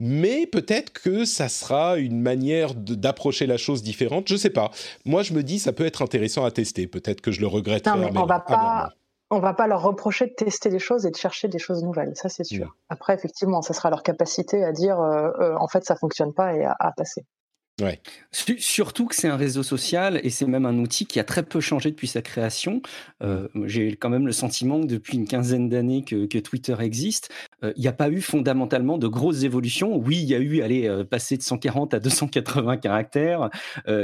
[0.00, 4.28] Mais peut-être que ça sera une manière d'approcher la chose différente.
[4.28, 4.70] Je sais pas.
[5.04, 6.86] Moi, je me dis, ça peut être intéressant à tester.
[6.86, 7.86] Peut-être que je le regrette.
[7.86, 8.90] Non, mais on va pas.
[9.30, 12.12] On va pas leur reprocher de tester des choses et de chercher des choses nouvelles,
[12.14, 12.76] ça c'est sûr.
[12.90, 16.92] Après, effectivement, ça sera leur capacité à dire en fait ça fonctionne pas et à
[16.96, 17.24] passer.
[18.30, 21.60] Surtout que c'est un réseau social et c'est même un outil qui a très peu
[21.60, 22.82] changé depuis sa création.
[23.22, 27.32] Euh, J'ai quand même le sentiment que depuis une quinzaine d'années que, Twitter existe,
[27.64, 29.96] euh, il n'y a pas eu fondamentalement de grosses évolutions.
[29.96, 33.50] Oui, il y a eu, aller euh, passer de 140 à 280 caractères,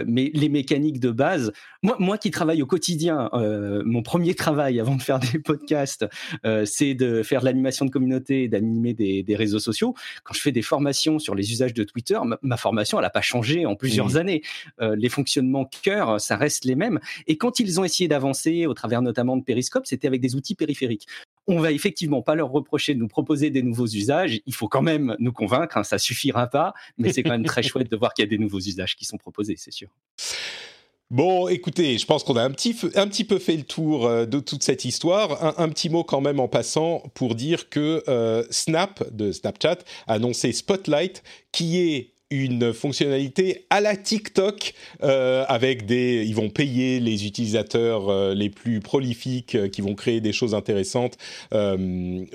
[0.06, 1.52] mais les mécaniques de base.
[1.82, 3.30] Moi, moi qui travaille au quotidien,
[3.84, 6.06] mon premier travail avant de faire des podcasts,
[6.64, 9.94] c'est de faire de l'animation de communauté, d'animer des, des, réseaux sociaux.
[10.24, 13.10] Quand je fais des formations sur les usages de Twitter, ma, ma formation, elle n'a
[13.10, 14.42] pas changé en plusieurs années.
[14.80, 17.00] Euh, les fonctionnements cœur, ça reste les mêmes.
[17.26, 20.54] Et quand ils ont essayé d'avancer, au travers notamment de Periscope, c'était avec des outils
[20.54, 21.06] périphériques.
[21.46, 24.40] On va effectivement pas leur reprocher de nous proposer des nouveaux usages.
[24.46, 25.76] Il faut quand même nous convaincre.
[25.76, 28.30] Hein, ça suffira pas, mais c'est quand même très chouette de voir qu'il y a
[28.30, 29.88] des nouveaux usages qui sont proposés, c'est sûr.
[31.10, 34.26] Bon, écoutez, je pense qu'on a un petit, un petit peu fait le tour euh,
[34.26, 35.58] de toute cette histoire.
[35.58, 40.12] Un, petit mot quand même en passant pour dire que euh, Snap de Snapchat a
[40.12, 47.00] annoncé Spotlight, qui est une fonctionnalité à la TikTok euh, avec des ils vont payer
[47.00, 51.18] les utilisateurs euh, les plus prolifiques euh, qui vont créer des choses intéressantes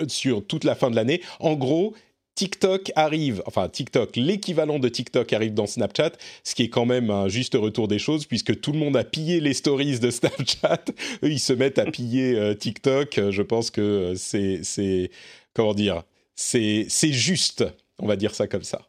[0.07, 1.21] sur toute la fin de l'année.
[1.39, 1.93] En gros,
[2.35, 6.11] TikTok arrive, enfin TikTok, l'équivalent de TikTok arrive dans Snapchat,
[6.43, 9.05] ce qui est quand même un juste retour des choses puisque tout le monde a
[9.05, 10.83] pillé les stories de Snapchat,
[11.23, 13.19] eux ils se mettent à piller TikTok.
[13.29, 15.11] Je pense que c'est c'est
[15.53, 16.03] comment dire,
[16.35, 17.63] c'est c'est juste,
[17.99, 18.81] on va dire ça comme ça.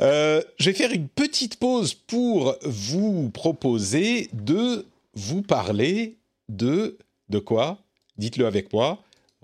[0.00, 6.16] Euh, je vais faire une petite pause pour vous proposer de vous parler
[6.48, 7.78] de de quoi?
[8.18, 9.02] Dites-le avec moi.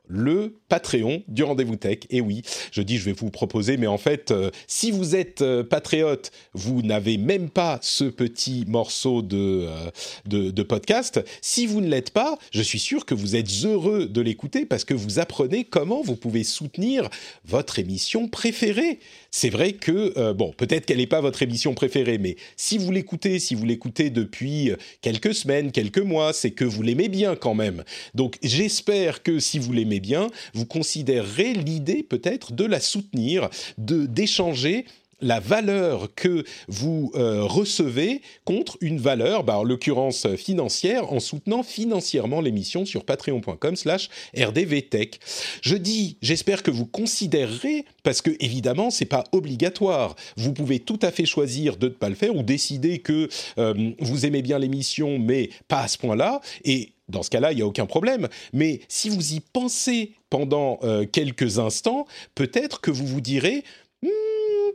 [0.08, 1.98] Le Patreon du Rendez-vous Tech.
[2.10, 2.42] Et oui,
[2.72, 6.32] je dis je vais vous proposer, mais en fait, euh, si vous êtes euh, patriote,
[6.54, 9.90] vous n'avez même pas ce petit morceau de, euh,
[10.26, 11.20] de, de, podcast.
[11.40, 14.84] Si vous ne l'êtes pas, je suis sûr que vous êtes heureux de l'écouter parce
[14.84, 17.08] que vous apprenez comment vous pouvez soutenir
[17.44, 18.98] votre émission préférée.
[19.30, 23.38] C'est vrai que, bon, peut-être qu'elle n'est pas votre émission préférée, mais si vous l'écoutez,
[23.38, 27.84] si vous l'écoutez depuis quelques semaines, quelques mois, c'est que vous l'aimez bien quand même.
[28.14, 34.06] Donc j'espère que si vous l'aimez bien, vous considérerez l'idée peut-être de la soutenir, de
[34.06, 34.84] d'échanger
[35.20, 41.62] la valeur que vous euh, recevez contre une valeur, bah, en l'occurrence financière, en soutenant
[41.62, 45.18] financièrement l'émission sur patreon.com slash rdvtech.
[45.62, 50.14] Je dis, j'espère que vous considérerez, parce que évidemment, c'est pas obligatoire.
[50.36, 53.90] Vous pouvez tout à fait choisir de ne pas le faire ou décider que euh,
[53.98, 56.40] vous aimez bien l'émission, mais pas à ce point-là.
[56.64, 58.28] Et dans ce cas-là, il n'y a aucun problème.
[58.52, 63.64] Mais si vous y pensez pendant euh, quelques instants, peut-être que vous vous direz,
[64.02, 64.08] hmm,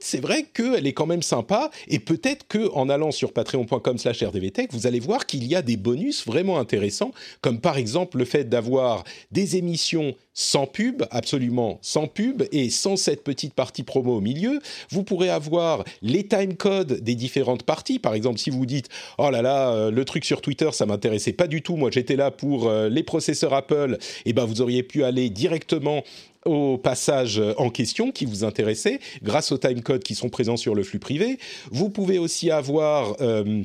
[0.04, 4.86] c'est vrai qu'elle est quand même sympa et peut-être que en allant sur patreon.com/rdvtech, vous
[4.86, 7.12] allez voir qu'il y a des bonus vraiment intéressants,
[7.42, 12.98] comme par exemple le fait d'avoir des émissions sans pub, absolument sans pub et sans
[12.98, 14.60] cette petite partie promo au milieu.
[14.90, 18.00] Vous pourrez avoir les time codes des différentes parties.
[18.00, 21.34] Par exemple, si vous dites oh là là, euh, le truc sur Twitter, ça m'intéressait
[21.34, 21.78] pas du tout.
[21.78, 23.98] Moi, j'étais là pour euh, les processeurs Apple.
[24.26, 26.04] Et eh ben, vous auriez pu aller directement
[26.46, 30.84] au passage en question qui vous intéressait grâce aux timecodes qui sont présents sur le
[30.84, 31.40] flux privé.
[31.72, 33.64] Vous pouvez aussi avoir euh,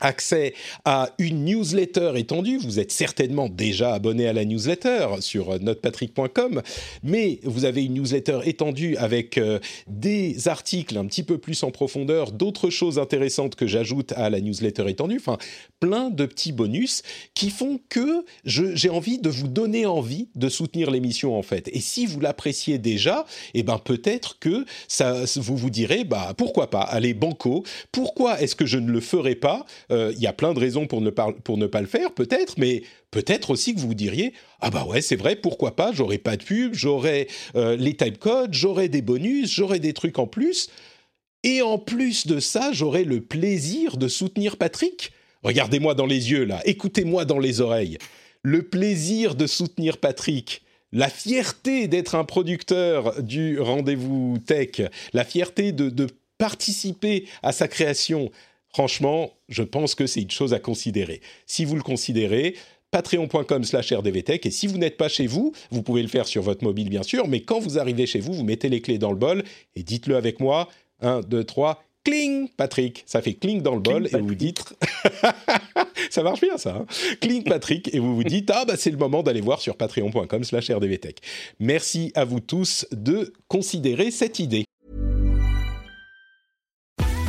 [0.00, 0.54] accès
[0.84, 2.58] à une newsletter étendue.
[2.58, 6.62] Vous êtes certainement déjà abonné à la newsletter sur notepatrick.com,
[7.02, 11.70] mais vous avez une newsletter étendue avec euh, des articles un petit peu plus en
[11.70, 15.38] profondeur, d'autres choses intéressantes que j'ajoute à la newsletter étendue, enfin
[15.80, 17.02] plein de petits bonus
[17.34, 21.68] qui font que j'ai envie de vous donner envie de soutenir l'émission en fait.
[21.72, 24.64] Et si vous l'appréciez déjà, eh ben peut-être que
[25.36, 29.34] vous vous direz, bah pourquoi pas, allez banco, pourquoi est-ce que je ne le ferai
[29.34, 29.64] pas?
[29.90, 32.12] Il euh, y a plein de raisons pour ne pas, pour ne pas le faire,
[32.12, 36.18] peut-être, mais peut-être aussi que vous diriez ah bah ouais c'est vrai pourquoi pas j'aurais
[36.18, 40.70] pas de pub j'aurais euh, les typecodes j'aurais des bonus j'aurais des trucs en plus.
[41.42, 45.12] Et en plus de ça j'aurais le plaisir de soutenir Patrick.
[45.42, 46.62] Regardez-moi dans les yeux là.
[46.64, 47.98] Écoutez-moi dans les oreilles.
[48.42, 50.62] Le plaisir de soutenir Patrick.
[50.92, 54.80] La fierté d'être un producteur du rendez-vous tech.
[55.12, 56.06] La fierté de
[56.38, 58.30] participer à sa création
[58.74, 61.20] Franchement, je pense que c'est une chose à considérer.
[61.46, 62.56] Si vous le considérez,
[62.90, 66.42] patreon.com slash rdvtech et si vous n'êtes pas chez vous, vous pouvez le faire sur
[66.42, 69.12] votre mobile bien sûr, mais quand vous arrivez chez vous, vous mettez les clés dans
[69.12, 69.44] le bol
[69.76, 70.68] et dites-le avec moi.
[71.02, 73.04] 1, 2, 3, cling, Patrick.
[73.06, 74.74] Ça fait cling dans le bol et vous dites...
[76.10, 76.74] ça marche bien ça.
[76.74, 76.86] Hein
[77.20, 77.94] cling, Patrick.
[77.94, 81.18] Et vous vous dites, ah bah c'est le moment d'aller voir sur patreon.com slash rdvtech.
[81.60, 84.64] Merci à vous tous de considérer cette idée.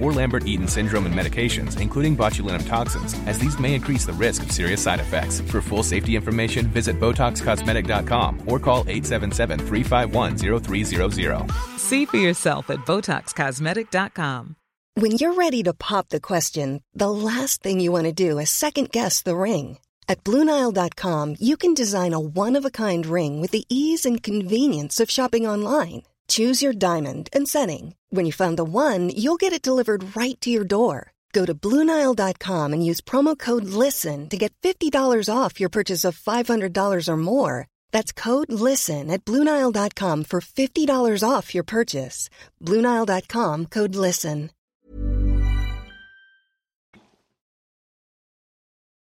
[0.00, 4.42] or Lambert Eaton syndrome and medications, including botulinum toxins, as these may increase the risk
[4.42, 5.40] of serious side effects.
[5.42, 11.50] For full safety information, visit BotoxCosmetic.com or call 877 351 0300.
[11.76, 14.56] See for yourself at BotoxCosmetic.com.
[14.94, 18.50] When you're ready to pop the question, the last thing you want to do is
[18.50, 19.78] second guess the ring.
[20.08, 24.20] At Bluenile.com, you can design a one of a kind ring with the ease and
[24.22, 26.02] convenience of shopping online.
[26.30, 27.94] Choose your diamond and setting.
[28.10, 31.12] When you find the one, you'll get it delivered right to your door.
[31.32, 34.92] Go to Bluenile.com and use promo code LISTEN to get $50
[35.28, 37.66] off your purchase of $500 or more.
[37.92, 42.28] That's code LISTEN at Bluenile.com for $50 off your purchase.
[42.60, 44.50] Bluenile.com code LISTEN.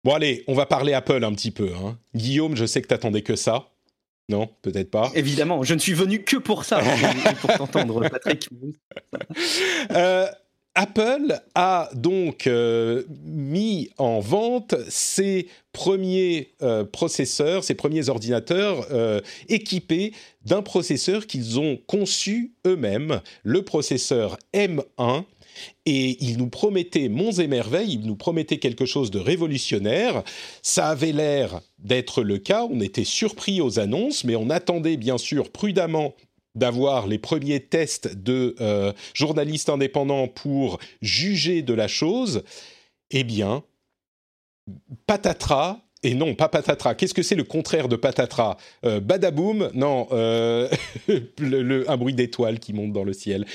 [0.04, 1.70] Bon, allez, on va parler Apple un petit peu.
[1.74, 1.98] Hein.
[2.16, 3.68] Guillaume, je sais que t'attendais que ça.
[4.30, 5.12] Non, peut-être pas.
[5.16, 6.82] Évidemment, je ne suis venu que pour ça,
[7.42, 8.50] pour t'entendre, Patrick.
[9.92, 10.28] euh,
[10.78, 19.20] Apple a donc euh, mis en vente ses premiers euh, processeurs, ses premiers ordinateurs euh,
[19.50, 20.14] équipés
[20.46, 25.24] d'un processeur qu'ils ont conçu eux-mêmes, le processeur M1.
[25.86, 30.24] Et ils nous promettaient monts et merveilles, ils nous promettaient quelque chose de révolutionnaire.
[30.62, 35.18] Ça avait l'air d'être le cas, on était surpris aux annonces, mais on attendait bien
[35.18, 36.16] sûr prudemment
[36.56, 42.44] d'avoir les premiers tests de euh, journalistes indépendants pour juger de la chose,
[43.12, 43.64] eh bien,
[45.06, 46.94] patatras, et non, pas patatras.
[46.94, 48.58] Qu'est-ce que c'est le contraire de patatras?
[48.86, 50.70] Euh, Badaboum Non, euh,
[51.40, 53.46] le, un bruit d'étoile qui monte dans le ciel.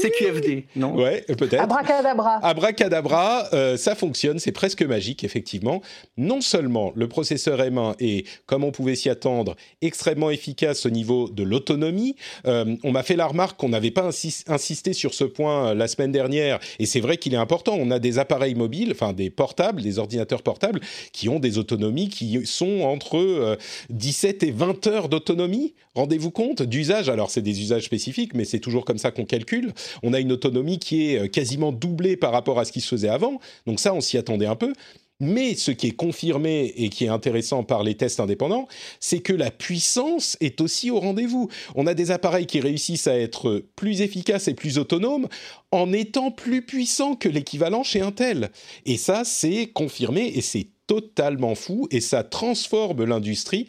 [0.00, 0.94] C'est QFD, non?
[0.94, 1.60] Ouais, peut-être.
[1.60, 2.38] Abracadabra.
[2.44, 5.82] Abracadabra, euh, ça fonctionne, c'est presque magique, effectivement.
[6.16, 11.28] Non seulement le processeur M1 est, comme on pouvait s'y attendre, extrêmement efficace au niveau
[11.28, 12.14] de l'autonomie.
[12.46, 14.08] Euh, on m'a fait la remarque qu'on n'avait pas
[14.46, 17.76] insisté sur ce point euh, la semaine dernière, et c'est vrai qu'il est important.
[17.76, 20.80] On a des appareils mobiles, enfin des portables, des ordinateurs portables,
[21.12, 23.58] qui ont des autonomies qui sont entre
[23.90, 25.74] 17 et 20 heures d'autonomie.
[25.94, 27.08] Rendez-vous compte d'usage.
[27.08, 29.72] Alors c'est des usages spécifiques, mais c'est toujours comme ça qu'on calcule.
[30.02, 33.08] On a une autonomie qui est quasiment doublée par rapport à ce qui se faisait
[33.08, 33.40] avant.
[33.66, 34.72] Donc ça, on s'y attendait un peu.
[35.20, 38.68] Mais ce qui est confirmé et qui est intéressant par les tests indépendants,
[39.00, 41.48] c'est que la puissance est aussi au rendez-vous.
[41.74, 45.26] On a des appareils qui réussissent à être plus efficaces et plus autonomes
[45.72, 48.50] en étant plus puissants que l'équivalent chez Intel.
[48.86, 53.68] Et ça, c'est confirmé et c'est totalement fou et ça transforme l'industrie.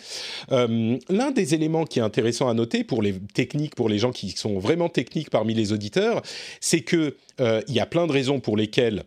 [0.51, 4.11] Euh, L'un des éléments qui est intéressant à noter pour les techniques, pour les gens
[4.11, 6.23] qui sont vraiment techniques parmi les auditeurs,
[6.61, 9.03] c'est que euh, il y a plein de raisons pour lesquelles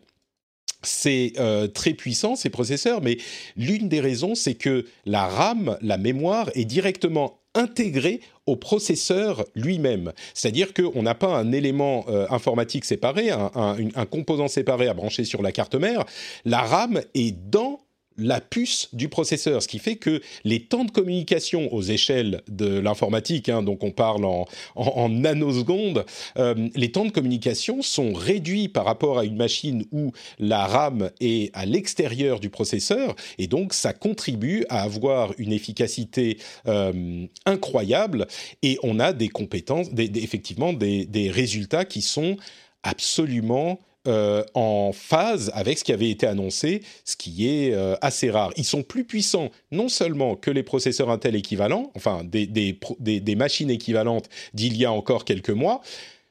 [0.83, 3.17] c'est euh, très puissant ces processeurs, mais
[3.57, 10.13] l'une des raisons, c'est que la RAM, la mémoire, est directement intégrée au processeur lui-même.
[10.35, 15.53] C'est-à-dire qu'on n'a pas un élément informatique séparé, un, composant séparé à brancher sur la
[15.53, 16.07] carte mère.
[16.47, 17.79] La RAM est dans
[18.17, 22.79] la puce du processeur, ce qui fait que les temps de communication aux échelles de
[22.79, 26.05] l'informatique, hein, donc on parle en, nanosecondes,
[26.39, 31.11] euh, les temps de communication sont réduits par rapport à une machine où la RAM
[31.21, 38.27] est à l'extérieur du processeur, et donc ça contribue à avoir une efficacité euh, incroyable,
[38.63, 42.37] et on a des compétences, effectivement des, des résultats qui sont
[42.83, 48.31] absolument euh, en phase avec ce qui avait été annoncé, ce qui est euh, assez
[48.31, 48.53] rare.
[48.57, 54.29] Ils sont plus puissants non seulement que les processeurs Intel équivalents, enfin des, machines équivalentes
[54.55, 55.83] d'il y a encore quelques mois,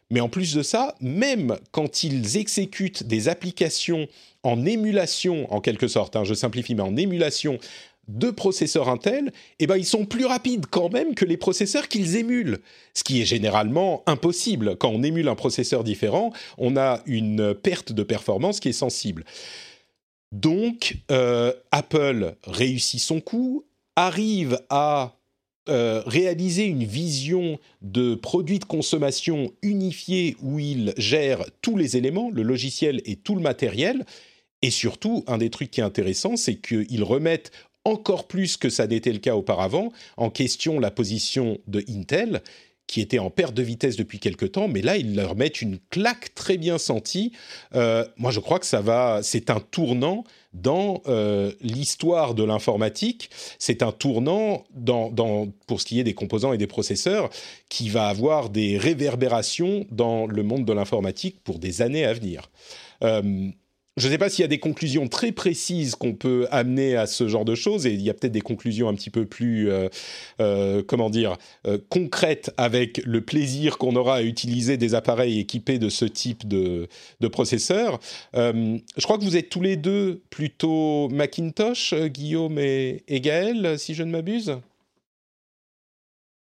[0.10, 4.08] mais en plus de ça, même quand ils exécutent des applications
[4.44, 7.58] en émulation, en quelque sorte, hein, je simplifie, mais en émulation
[8.08, 12.18] de processeurs Intel, eh ben, ils sont plus rapides quand même que les processeurs qu'ils
[12.18, 12.60] émulent.
[12.94, 14.76] Ce qui est généralement impossible.
[14.76, 19.24] Quand on émule un processeur différent, on a une perte de performance qui est sensible.
[20.32, 25.18] Donc, euh, Apple réussit son coup, arrive à
[25.70, 32.32] euh, réaliser une vision de produit de consommation unifié où il gère tous les éléments,
[32.32, 34.06] le logiciel et tout le matériel.
[34.64, 37.52] Et surtout, un des trucs qui est intéressant, c'est qu'ils remettent
[37.86, 42.42] encore plus que ça n'était le cas auparavant, en question la position de Intel,
[42.92, 45.80] qui était en perte de vitesse depuis quelque temps, mais là, ils leur mettent une
[45.90, 47.32] claque très bien sentie.
[47.74, 53.30] Euh, moi, je crois que ça va, c'est un tournant dans euh, l'histoire de l'informatique.
[53.60, 57.30] C'est un tournant dans, pour ce qui est des composants et des processeurs
[57.70, 62.52] qui va avoir des réverbérations dans le monde de l'informatique pour des années à venir.
[63.06, 63.52] Euh,
[63.98, 67.08] je ne sais pas s'il y a des conclusions très précises qu'on peut amener à
[67.08, 69.70] ce genre de choses, et il y a peut-être des conclusions un petit peu plus,
[69.70, 69.90] euh,
[70.40, 75.78] euh, comment dire, euh, concrètes avec le plaisir qu'on aura à utiliser des appareils équipés
[75.78, 76.88] de ce type de,
[77.20, 78.00] de processeur.
[78.34, 83.94] je crois que vous êtes tous les deux plutôt Macintosh, Guillaume et, et Gaël, si
[83.94, 84.58] je ne m'abuse?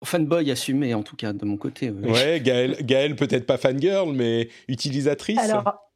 [0.05, 1.91] Fanboy assumé en tout cas de mon côté.
[1.91, 5.39] Ouais, Gaël, Gaël peut-être pas fangirl, mais utilisatrice?
[5.39, 5.88] Alors,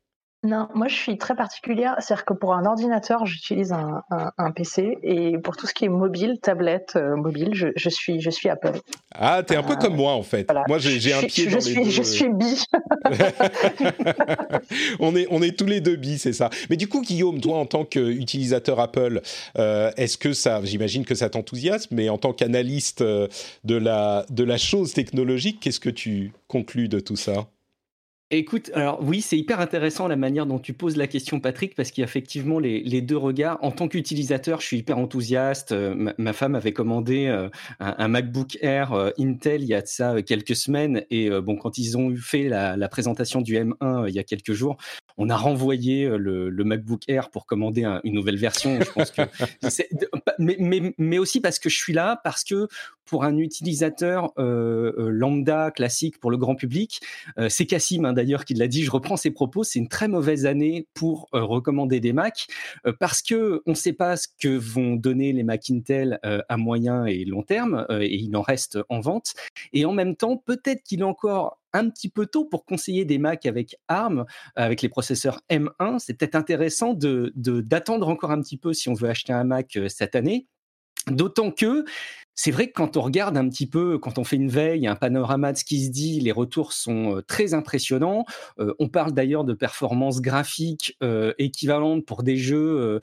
[0.44, 1.94] non, moi je suis très particulière.
[2.00, 5.84] C'est-à-dire que pour un ordinateur, j'utilise un, un, un, PC et pour tout ce qui
[5.84, 8.80] est mobile, tablette, euh, mobile, je, je, suis, je suis Apple.
[9.14, 10.46] Ah, t'es un peu comme moi en fait.
[10.50, 10.64] Voilà.
[10.66, 11.90] Moi j'ai un pied je dans suis, les deux.
[11.90, 12.64] Je suis bi.
[14.98, 16.50] on, est, on est tous les deux bi, c'est ça.
[16.70, 19.20] Mais du coup, Guillaume, toi en tant qu'utilisateur Apple,
[19.58, 23.28] euh, est-ce que ça, j'imagine que ça t'enthousiasme, mais en tant qu'analyste euh,
[23.62, 27.46] de la, de la chose technologique, qu'est-ce que tu conclus de tout ça?
[28.34, 31.90] Écoute, alors oui, c'est hyper intéressant la manière dont tu poses la question, Patrick, parce
[31.90, 33.58] qu'il y a effectivement les, deux regards.
[33.60, 35.72] En tant qu'utilisateur, je suis hyper enthousiaste.
[35.72, 39.86] Euh, ma, femme avait commandé euh, un, MacBook Air euh, Intel il y a de
[39.86, 44.18] ça quelques semaines, et bon, quand ils ont fait la, présentation du M1 il y
[44.18, 44.78] a quelques jours,
[45.18, 48.80] on a renvoyé le, MacBook Air pour commander une nouvelle version.
[48.80, 49.20] Je pense que
[50.38, 52.66] mais, mais, aussi parce que je suis là, parce que
[53.04, 57.00] pour un utilisateur lambda classique pour le grand public,
[57.48, 58.84] c'est Cassim hein, d'ailleurs qui l'a dit.
[58.84, 59.64] Je reprends ses propos.
[59.64, 62.46] C'est une très mauvaise année pour recommander des Mac
[63.00, 67.06] parce que on ne sait pas ce que vont donner les Mac Intel à moyen
[67.06, 69.34] et long terme et il en reste en vente.
[69.72, 73.18] Et en même temps, peut-être qu'il est encore un petit peu tôt pour conseiller des
[73.18, 74.26] Mac avec ARM,
[74.56, 75.98] avec les processeurs M1.
[75.98, 79.78] C'est peut-être intéressant de d'attendre encore un petit peu si on veut acheter un Mac
[79.88, 80.46] cette année.
[81.08, 81.84] D'autant que
[82.34, 84.96] c'est vrai que quand on regarde un petit peu, quand on fait une veille, un
[84.96, 88.24] panorama de ce qui se dit, les retours sont très impressionnants.
[88.78, 90.96] on parle d'ailleurs de performances graphiques
[91.38, 93.00] équivalentes pour des jeux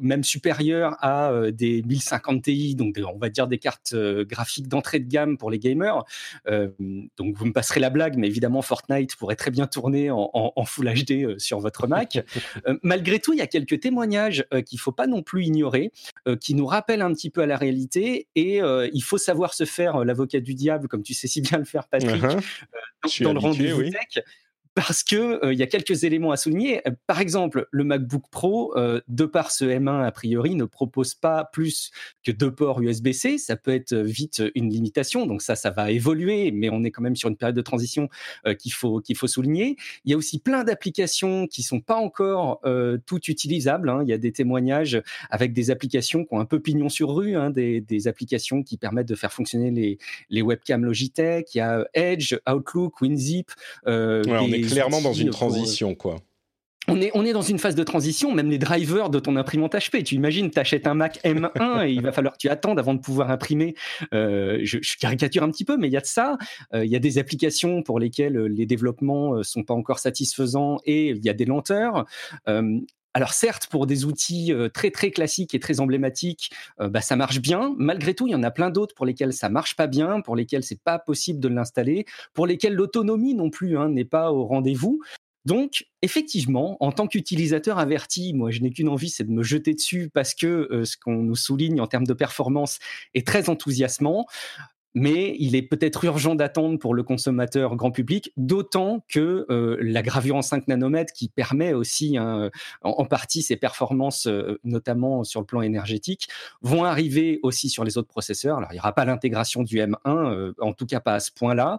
[0.00, 5.08] même supérieurs à des 1050 Ti, donc on va dire des cartes graphiques d'entrée de
[5.08, 6.04] gamme pour les gamers.
[6.46, 10.92] donc vous me passerez la blague, mais évidemment Fortnite pourrait très bien tourner en, Full
[10.92, 12.24] HD sur votre Mac.
[12.82, 15.92] malgré tout, il y a quelques témoignages qu'il faut pas non plus ignorer,
[16.40, 19.64] qui nous rappellent un petit peu à la réalité et euh, il faut savoir se
[19.64, 22.36] faire euh, l'avocat du diable, comme tu sais si bien le faire, Patrick, uh-huh.
[22.36, 24.24] euh, dans, le rendez-vous tech
[24.74, 26.82] parce que il y a quelques éléments à souligner.
[27.06, 28.74] Par exemple, le MacBook Pro,
[29.06, 31.90] de par ce M1 a priori, ne propose pas plus
[32.24, 33.38] que deux ports USB-C.
[33.38, 37.02] Ça peut être vite une limitation, donc ça, ça va évoluer, mais on est quand
[37.02, 38.08] même sur une période de transition
[38.58, 39.76] qu'il faut qu'il faut souligner.
[40.04, 42.60] Il y a aussi plein d'applications qui sont pas encore
[43.06, 43.88] toutes utilisables.
[43.88, 44.00] Hein.
[44.02, 45.00] Il y a des témoignages
[45.30, 48.76] avec des applications qui ont un peu pignon sur rue, hein, des, des, applications qui
[48.76, 49.98] permettent de faire fonctionner les,
[50.30, 51.54] les webcams Logitech.
[51.54, 53.50] Il y a Edge, Outlook, WinZip.
[53.86, 56.16] Ouais, clairement dans une euh, transition, quoi.
[56.86, 59.74] On est, on est dans une phase de transition, même les drivers de ton imprimante
[59.74, 60.02] HP.
[60.02, 62.92] Tu imagines, tu achètes un Mac M1 et il va falloir que tu attendes avant
[62.92, 63.74] de pouvoir imprimer.
[64.12, 66.36] Euh, je, caricature un petit peu, mais il y a de ça.
[66.74, 71.08] Euh, il y a des applications pour lesquelles les développements sont pas encore satisfaisants et
[71.08, 72.04] il y a des lenteurs.
[73.14, 77.74] Alors certes, pour des outils très très classiques et très emblématiques, bah, ça marche bien.
[77.78, 80.34] Malgré tout, il y en a plein d'autres pour lesquels ça marche pas bien, pour
[80.34, 84.44] lesquels c'est pas possible de l'installer, pour lesquels l'autonomie non plus hein, n'est pas au
[84.44, 85.00] rendez-vous.
[85.44, 89.74] Donc, effectivement, en tant qu'utilisateur averti, moi, je n'ai qu'une envie, c'est de me jeter
[89.74, 92.78] dessus parce que ce qu'on nous souligne en termes de performance
[93.12, 94.26] est très enthousiasmant
[94.94, 100.02] mais il est peut-être urgent d'attendre pour le consommateur grand public, d'autant que euh, la
[100.02, 102.50] gravure en 5 nanomètres, qui permet aussi hein,
[102.82, 106.28] en, partie ces performances, euh, notamment sur le plan énergétique,
[106.62, 108.58] vont arriver aussi sur les autres processeurs.
[108.58, 111.32] Alors, il n'y aura pas l'intégration du M1, euh, en tout cas pas à ce
[111.32, 111.78] point-là,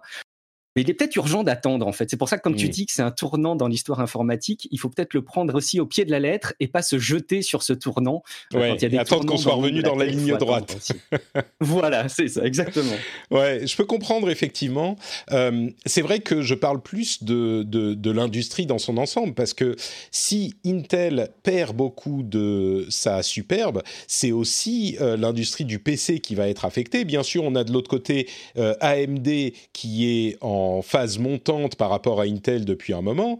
[0.76, 2.10] mais il est peut-être urgent d'attendre, en fait.
[2.10, 4.78] C'est pour ça que, comme tu dis que c'est un tournant dans l'histoire informatique, il
[4.78, 7.62] faut peut-être le prendre aussi au pied de la lettre et pas se jeter sur
[7.62, 8.22] ce tournant.
[8.54, 10.92] Euh, ouais, attendre qu'on soit revenu dans la ligne droite.
[11.60, 12.92] voilà, c'est ça, exactement.
[13.30, 14.96] Ouais, je peux comprendre, effectivement.
[15.32, 19.54] Euh, c'est vrai que je parle plus de, de, de l'industrie dans son ensemble, parce
[19.54, 19.76] que
[20.10, 26.50] si Intel perd beaucoup de sa superbe, c'est aussi euh, l'industrie du PC qui va
[26.50, 27.06] être affectée.
[27.06, 29.28] Bien sûr, on a de l'autre côté AMD
[29.72, 33.38] qui est en phase montante par rapport à Intel depuis un moment.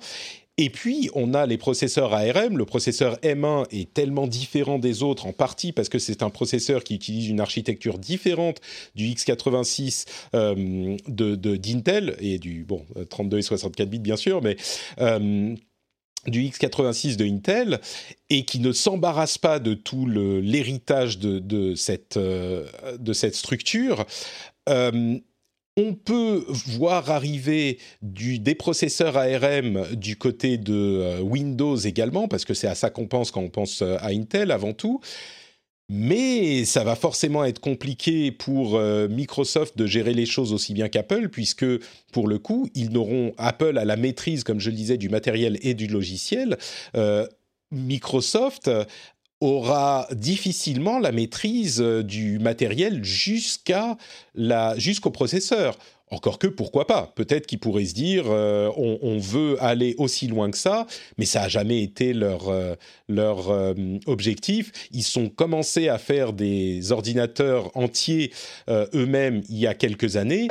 [0.59, 2.57] Et puis, on a les processeurs ARM.
[2.57, 6.83] Le processeur M1 est tellement différent des autres, en partie parce que c'est un processeur
[6.83, 8.61] qui utilise une architecture différente
[8.95, 14.57] du x86 euh, de d'Intel et du bon 32 et 64 bits bien sûr, mais
[15.01, 15.55] euh,
[16.27, 17.81] du x86 de Intel
[18.31, 21.75] et qui ne s'embarrasse pas de tout l'héritage de, de,
[22.17, 22.67] euh,
[22.99, 24.07] de cette structure.
[25.79, 32.47] On peut voir arriver du, des processeurs ARM du côté de euh, Windows également, parce
[32.47, 35.03] que c'est à ça qu'on pense quand on pense euh, à Intel avant tout.
[35.91, 40.89] Mais ça va forcément être compliqué pour euh, Microsoft de gérer les choses aussi bien
[40.89, 41.67] qu'Apple, puisque
[42.11, 45.59] pour le coup, ils n'auront Apple à la maîtrise, comme je le disais, du matériel
[45.61, 46.57] et du logiciel.
[47.73, 48.71] Microsoft
[49.41, 53.97] aura difficilement la maîtrise euh, du matériel jusqu'à
[54.35, 55.77] la jusqu'au processeur.
[56.11, 57.13] Encore que, pourquoi pas?
[57.17, 60.87] Peut-être qu'ils pourraient se dire, euh, on, veut aller aussi loin que ça,
[61.19, 62.77] mais ça n'a jamais été leur, euh,
[63.09, 63.75] leur
[64.07, 64.71] objectif.
[64.93, 68.31] Ils sont commencé à faire des ordinateurs entiers
[68.69, 70.47] eux-mêmes il y a quelques années.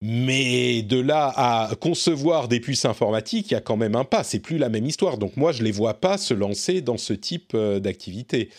[0.00, 4.22] Mais de là à concevoir des puces informatiques, il y a quand même un pas.
[4.22, 5.18] C'est plus la même histoire.
[5.18, 8.50] Donc moi, je les vois pas se lancer dans ce type euh, d'activité.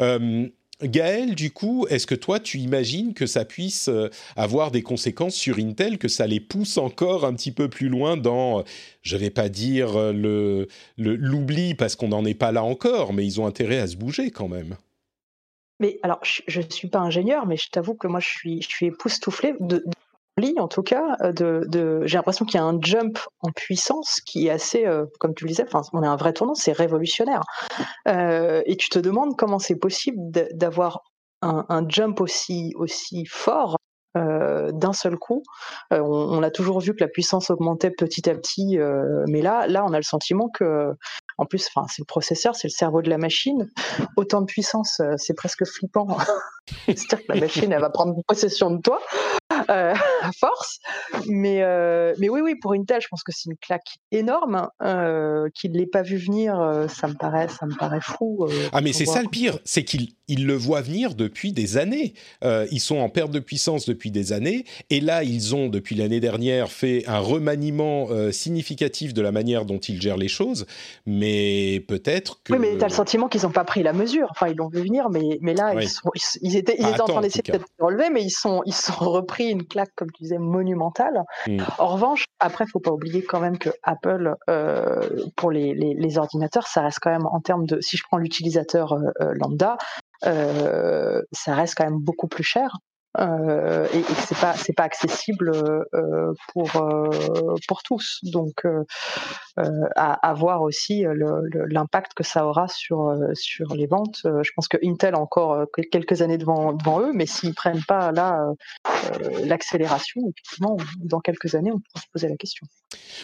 [0.00, 0.48] Euh,
[0.82, 3.90] Gaël, du coup, est-ce que toi, tu imagines que ça puisse
[4.36, 8.18] avoir des conséquences sur Intel, que ça les pousse encore un petit peu plus loin
[8.18, 8.62] dans,
[9.00, 10.12] je ne vais pas dire
[10.98, 14.30] l'oubli parce qu'on n'en est pas là encore, mais ils ont intérêt à se bouger
[14.30, 14.76] quand même.
[15.80, 18.68] Mais alors, je ne suis pas ingénieur, mais je t'avoue que moi, je suis, je
[18.68, 19.92] suis époustouflée de, de
[20.58, 24.48] en tout cas, euh, de, j'ai l'impression qu'il y a un jump en puissance qui
[24.48, 27.42] est assez, euh, comme tu le disais, on est un vrai tournant, c'est révolutionnaire.
[28.08, 30.18] Euh, et tu te demandes comment c'est possible
[30.52, 31.00] d'avoir
[31.42, 33.76] un, jump aussi, aussi fort
[34.14, 35.42] d'un seul coup.
[35.92, 38.78] Euh, on, a toujours vu que la puissance augmentait petit à petit,
[39.28, 40.92] mais là, là, on a le sentiment que,
[41.38, 43.70] en plus, enfin, c'est le processeur, c'est le cerveau de la machine.
[44.16, 46.06] Autant de puissance, c'est presque flippant.
[46.86, 49.00] C'est-à-dire que la machine, elle va prendre possession de toi
[49.68, 49.94] à
[50.38, 50.78] force.
[51.26, 51.62] Mais,
[52.18, 54.68] mais oui, oui, pour Intel, je pense que c'est une claque énorme.
[54.82, 58.48] Euh, qu'il ne l'ait pas vu venir, ça me paraît, ça me paraît fou.
[58.72, 62.14] ah, mais c'est ça le pire, c'est qu'il il le voit venir depuis des années.
[62.42, 64.64] ils sont en perte de puissance depuis des années.
[64.90, 69.64] Et là, ils ont, depuis l'année dernière, fait un remaniement euh, significatif de la manière
[69.64, 70.66] dont ils gèrent les choses.
[71.06, 71.25] Mais
[71.88, 72.52] peut-être que.
[72.52, 74.28] Oui, mais tu as le sentiment qu'ils n'ont pas pris la mesure.
[74.30, 76.10] Enfin, ils l'ont vu venir, mais, mais là, ils, sont,
[76.40, 79.50] ils, étaient, ils étaient en train d'essayer de relever, mais ils sont, ils sont repris
[79.50, 81.22] une claque, comme tu disais, monumentale.
[81.46, 81.58] Hmm.
[81.78, 85.00] En revanche, après, il faut pas oublier quand même que Apple, euh,
[85.36, 87.80] pour les, les, ordinateurs, ça reste quand même en termes de.
[87.80, 89.76] Si je prends l'utilisateur euh, lambda,
[90.22, 92.78] ça reste quand même beaucoup plus cher
[93.18, 95.52] euh, et, et, c'est pas c'est pas accessible
[95.94, 98.20] euh, pour euh, pour tous.
[98.22, 98.64] Donc
[99.56, 101.04] à, à, voir aussi
[101.70, 104.20] l'impact que ça aura sur sur les ventes.
[104.24, 108.12] Je pense que Intel a encore quelques années devant devant eux, mais s'ils prennent pas
[108.12, 108.46] là
[109.44, 112.66] l'accélération, effectivement, dans quelques années, on pourra se poser la question.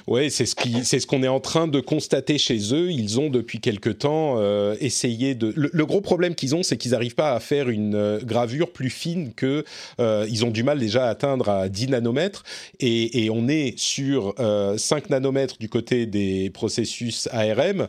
[0.06, 0.54] Oui, c'est ce
[0.84, 2.90] c'est ce qu'on est en train de constater chez eux.
[2.90, 5.52] Ils ont depuis quelque temps euh, essayé de.
[5.56, 8.90] Le, gros problème qu'ils ont, c'est qu'ils n'arrivent pas à faire une euh, gravure plus
[8.90, 9.64] fine que.
[10.00, 12.44] Euh, ils ont du mal déjà à atteindre à 10 nanomètres
[12.80, 14.34] et, et on est sur
[14.76, 17.88] 5 nanomètres du côté des processus ARM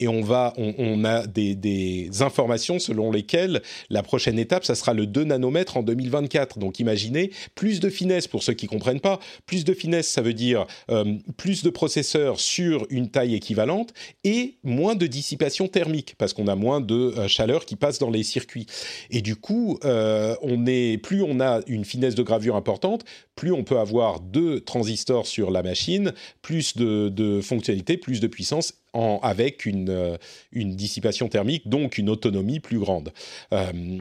[0.00, 5.06] et on va, on, a des, informations selon lesquelles la prochaine étape, ça sera le
[5.06, 6.58] 2 nanomètres en 2024.
[6.58, 9.20] Donc imaginez plus de finesse pour ceux qui comprennent pas.
[9.46, 13.92] Plus de finesse, ça veut dire euh, plus de processeurs sur une taille équivalente
[14.24, 18.10] et moins de dissipation thermique parce qu'on a moins de euh, chaleur qui passe dans
[18.10, 18.66] les circuits.
[19.10, 23.04] Et du coup, euh, on est plus on a une finesse de gravure importante,
[23.36, 28.26] plus on peut avoir de transistors sur la machine, plus de, de fonctionnalités, plus de
[28.26, 30.16] puissance avec une, euh,
[30.52, 33.12] une, dissipation thermique, donc une autonomie plus grande.
[33.52, 34.00] Euh,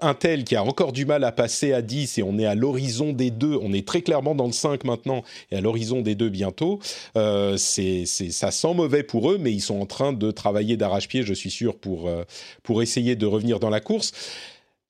[0.00, 3.12] Intel qui a encore du mal à passer à 10 et on est à l'horizon
[3.12, 6.28] des deux, on est très clairement dans le 5 maintenant et à l'horizon des deux
[6.28, 6.78] bientôt,
[7.16, 11.22] euh, c'est, ça sent mauvais pour eux, mais ils sont en train de travailler d'arrache-pied,
[11.22, 12.24] je suis sûr, pour, euh,
[12.62, 14.12] pour essayer de revenir dans la course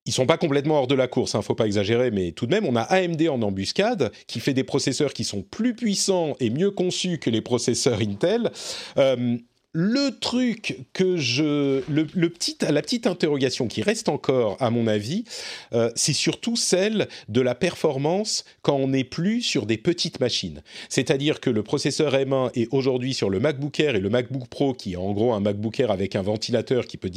[0.05, 2.55] ils sont pas complètement hors de la course, hein, faut pas exagérer, mais tout de
[2.55, 6.51] même, on a AMD en embuscade qui fait des processeurs qui sont plus puissants et
[6.51, 8.51] mieux conçus que les processeurs Intel.
[8.99, 9.37] Euh,
[9.73, 15.25] le truc que je, le, petit, la petite interrogation qui reste encore, à mon avis,
[15.73, 20.63] euh, c'est surtout celle de la performance quand on n'est plus sur des petites machines.
[20.91, 24.75] C'est-à-dire que le processeur M1 est aujourd'hui sur le MacBook Air et le MacBook Pro,
[24.75, 27.11] qui est en gros un MacBook Air avec un ventilateur qui peut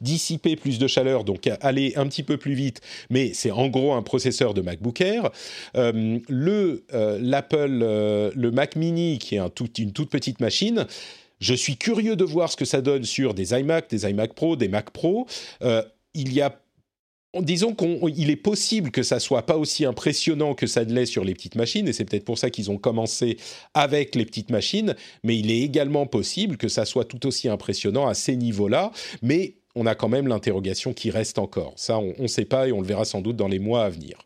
[0.00, 2.80] dissiper plus de chaleur, donc aller un petit peu plus vite,
[3.10, 5.30] mais c'est en gros un processeur de MacBook Air.
[5.76, 10.86] Euh, le euh, l'Apple, le Mac Mini, qui est un tout, une toute petite machine
[11.40, 14.56] je suis curieux de voir ce que ça donne sur des iMac, des iMac Pro,
[14.56, 15.26] des Mac Pro.
[15.62, 15.82] Euh,
[16.14, 16.58] il y a
[17.42, 21.24] disons qu'il est possible que ça soit pas aussi impressionnant que ça ne l'est sur
[21.24, 23.36] les petites machines, et c'est peut-être pour ça qu'ils ont commencé
[23.74, 28.06] avec les petites machines, mais il est également possible que ça soit tout aussi impressionnant
[28.06, 28.90] à ces niveaux-là,
[29.22, 31.74] mais on a quand même l'interrogation qui reste encore.
[31.76, 33.90] Ça, on ne sait pas et on le verra sans doute dans les mois à
[33.90, 34.16] venir.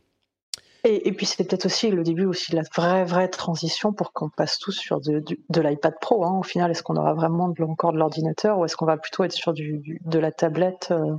[0.85, 4.31] Et, puis c'était peut-être aussi le début aussi de la vraie vraie transition pour qu'on
[4.31, 5.22] passe tous sur de,
[5.61, 6.24] l'iPad Pro.
[6.24, 6.39] Hein.
[6.39, 9.24] Au final, est-ce qu'on aura vraiment de, encore de l'ordinateur ou est-ce qu'on va plutôt
[9.24, 11.16] être sur du, de la tablette euh,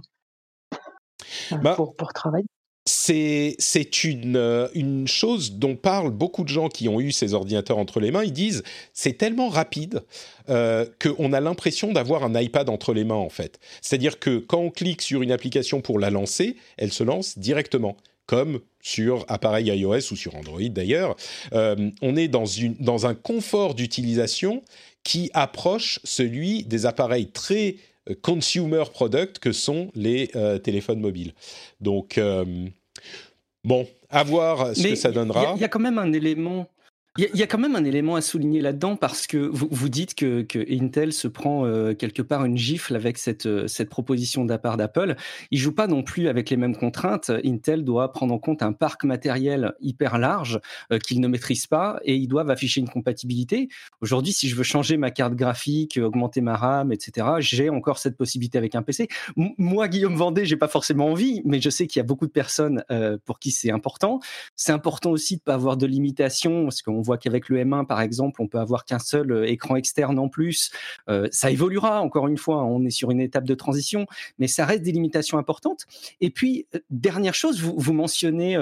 [1.52, 2.48] euh, bah, pour, pour travailler?
[2.86, 7.78] c'est une, euh, une chose dont parlent beaucoup de gens qui ont eu ces ordinateurs
[7.78, 8.24] entre les mains.
[8.24, 10.02] Ils disent c'est tellement rapide
[10.50, 13.60] euh, qu'on a l'impression d'avoir un iPad entre les mains en fait.
[13.82, 17.98] C'est-à-dire que quand on clique sur une application pour la lancer, elle se lance directement
[18.32, 21.18] comme sur appareil iOS ou sur Android d'ailleurs.
[21.52, 24.64] Euh, on est dans, une, dans un confort d'utilisation
[25.04, 27.76] qui approche celui des appareils très
[28.10, 31.34] euh, consumer product que sont les euh, téléphones mobiles.
[31.82, 32.18] Donc,
[33.66, 35.52] bon, à voir ce que ça donnera.
[35.58, 36.70] Il y, a quand même un élément
[37.18, 40.16] Il y, a quand même un élément à souligner là-dedans parce que vous, vous dites
[40.16, 44.50] que, Intel se prend euh, quelque part une gifle avec cette, euh, cette proposition de
[44.50, 45.18] la part d'Apple.
[45.52, 47.30] Il joue pas non plus avec les mêmes contraintes.
[47.44, 50.62] Intel doit prendre en compte un parc matériel hyper large
[50.94, 53.68] euh, qu'il ne maîtrise pas et ils doivent afficher une compatibilité.
[54.00, 58.16] Aujourd'hui, si je veux changer ma carte graphique, augmenter ma RAM, etc., j'ai encore cette
[58.16, 59.10] possibilité avec un PC.
[59.36, 62.32] moi, Guillaume Vendée, j'ai pas forcément envie, mais je sais qu'il y a beaucoup de
[62.32, 62.86] personnes
[63.26, 64.22] pour qui c'est important.
[64.56, 67.88] C'est important aussi de pas avoir de limitations parce qu'on on voit qu'avec le M1,
[67.88, 70.70] par exemple, on peut avoir qu'un seul euh, écran externe en plus.
[71.10, 74.06] Euh, ça évoluera, encore une fois, on est sur une étape de transition,
[74.38, 75.88] mais ça reste des limitations importantes.
[76.20, 78.58] Et puis, euh, dernière chose, vous, mentionnez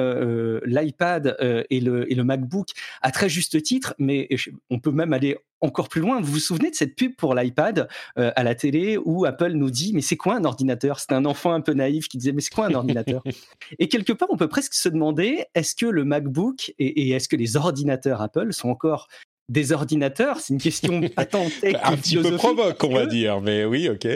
[0.65, 1.37] l'iPad
[1.69, 2.69] et le MacBook
[3.01, 4.27] à très juste titre, mais
[4.69, 6.21] on peut même aller encore plus loin.
[6.21, 7.87] Vous vous souvenez de cette pub pour l'iPad
[8.17, 10.99] euh, à la télé où Apple nous dit mais c'est quoi un ordinateur?
[10.99, 13.23] C'était un enfant un peu naïf qui disait mais c'est quoi un ordinateur?
[13.79, 17.35] Et quelque part, on peut presque se demander est-ce que le MacBook et est-ce que
[17.35, 19.07] les ordinateurs Apple sont encore
[19.49, 21.51] des ordinateurs C'est une question patente.
[21.63, 24.07] un petit peu provoque, on va dire, mais oui, ok.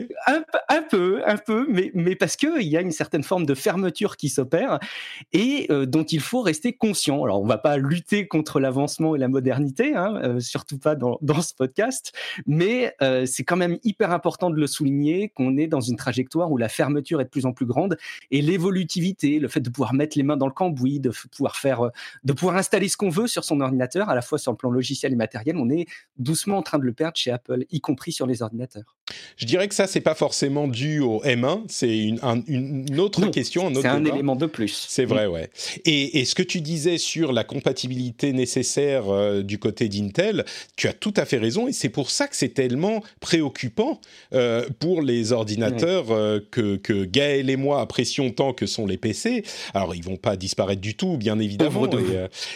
[0.69, 4.15] Un, peu, un peu, mais, mais parce qu'il y a une certaine forme de fermeture
[4.15, 4.79] qui s'opère
[5.34, 7.23] et euh, dont il faut rester conscient.
[7.23, 11.17] Alors, on va pas lutter contre l'avancement et la modernité, hein, euh, surtout pas dans,
[11.21, 12.13] dans, ce podcast,
[12.45, 16.51] mais euh, c'est quand même hyper important de le souligner qu'on est dans une trajectoire
[16.51, 17.97] où la fermeture est de plus en plus grande
[18.29, 21.89] et l'évolutivité, le fait de pouvoir mettre les mains dans le cambouis, de pouvoir faire,
[22.23, 24.69] de pouvoir installer ce qu'on veut sur son ordinateur, à la fois sur le plan
[24.69, 25.15] logiciel et
[25.57, 25.86] on est
[26.17, 28.97] doucement en train de le perdre chez Apple, y compris sur les ordinateurs.
[29.35, 33.69] Je dirais que ça, c'est pas forcément dû au M1, c'est une, une, autre question.
[33.75, 34.85] C'est un élément de plus.
[34.87, 35.49] C'est vrai, ouais.
[35.85, 40.45] Et, et, ce que tu disais sur la compatibilité nécessaire euh, du côté d'Intel,
[40.77, 43.99] tu as tout à fait raison, et c'est pour ça que c'est tellement préoccupant
[44.33, 48.97] euh, pour les ordinateurs euh, que, que, Gaël et moi apprécions tant que sont les
[48.97, 49.43] PC.
[49.73, 51.89] Alors, ils vont pas disparaître du tout, bien évidemment.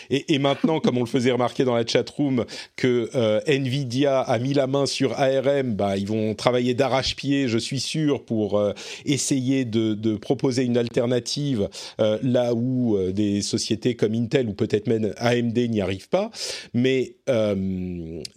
[0.09, 2.45] Et, et, et, maintenant, comme on le faisait remarquer dans la chat room,
[2.77, 3.09] que
[3.47, 8.23] Nvidia a mis la main sur ARM, bah, ils vont travailler d'arrache-pied, je suis sûr,
[8.23, 8.71] pour euh,
[9.03, 11.67] essayer de, proposer une alternative
[11.99, 16.31] euh, là où euh, des sociétés comme Intel ou peut-être même AMD n'y arrivent pas.
[16.73, 17.15] Mais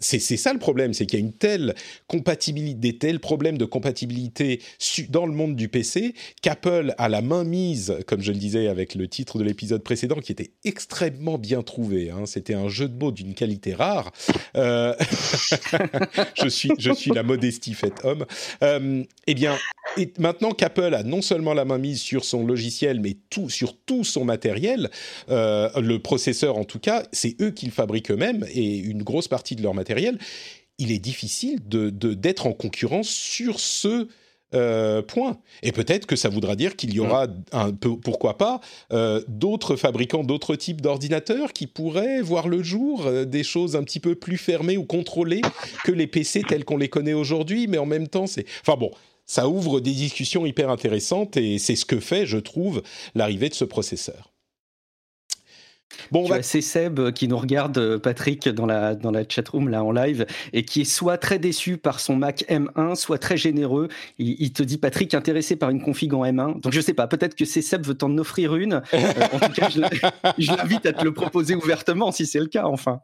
[0.00, 1.76] c'est ça le problème, c'est qu'il y a une telle
[2.08, 4.60] compatibilité, des tels problèmes de compatibilité
[5.08, 8.96] dans le monde du PC qu'Apple a la main mise, comme je le disais avec
[8.96, 12.10] le titre de l'épisode précédent, qui était extrêmement bien trouvé.
[12.10, 12.26] Hein.
[12.26, 14.10] C'était un jeu de mots d'une qualité rare.
[14.54, 18.26] je suis, je suis la modestie faite homme.
[18.62, 19.56] Euh, eh bien,
[20.18, 24.04] maintenant qu'Apple a non seulement la main mise sur son logiciel, mais tout, sur tout
[24.04, 24.90] son matériel,
[25.28, 29.28] euh, le processeur en tout cas, c'est eux qui le fabriquent eux-mêmes et une grosse
[29.28, 30.18] partie de leur matériel.
[30.78, 34.08] Il est difficile de d'être en concurrence sur ce
[34.54, 35.38] euh, point.
[35.62, 38.60] Et peut-être que ça voudra dire qu'il y aura un peu, pourquoi pas,
[38.92, 43.84] euh, d'autres fabricants d'autres types d'ordinateurs qui pourraient voir le jour, euh, des choses un
[43.84, 45.42] petit peu plus fermées ou contrôlées
[45.84, 47.66] que les PC tels qu'on les connaît aujourd'hui.
[47.68, 48.90] Mais en même temps, c'est, enfin bon,
[49.26, 52.82] ça ouvre des discussions hyper intéressantes et c'est ce que fait, je trouve,
[53.14, 54.29] l'arrivée de ce processeur.
[56.10, 59.84] Bon, c'est Seb euh, qui nous regarde, euh, Patrick, dans la, dans la chatroom, là,
[59.84, 63.88] en live, et qui est soit très déçu par son Mac M1, soit très généreux.
[64.18, 66.60] Il, te dit, Patrick, intéressé par une config en M1.
[66.60, 68.82] Donc, je sais pas, peut-être que c'est Seb veut t'en offrir une.
[69.00, 72.64] Euh, en tout cas, je l'invite à te le proposer ouvertement, si c'est le cas,
[72.66, 73.00] enfin.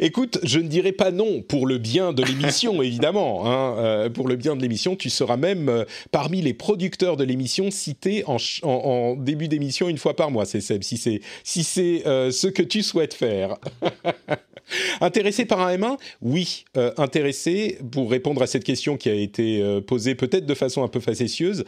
[0.00, 3.46] Écoute, je ne dirai pas non pour le bien de l'émission, évidemment.
[3.46, 4.10] Hein.
[4.10, 8.36] pour le bien de l'émission, tu seras même parmi les producteurs de l'émission cités en,
[8.62, 10.82] en, début d'émission une fois par mois, c'est Seb.
[10.82, 13.56] Si c'est si c'est euh, ce que tu souhaites faire.
[15.00, 19.60] intéressé par un M1 Oui, euh, intéressé pour répondre à cette question qui a été
[19.60, 21.64] euh, posée peut-être de façon un peu facétieuse.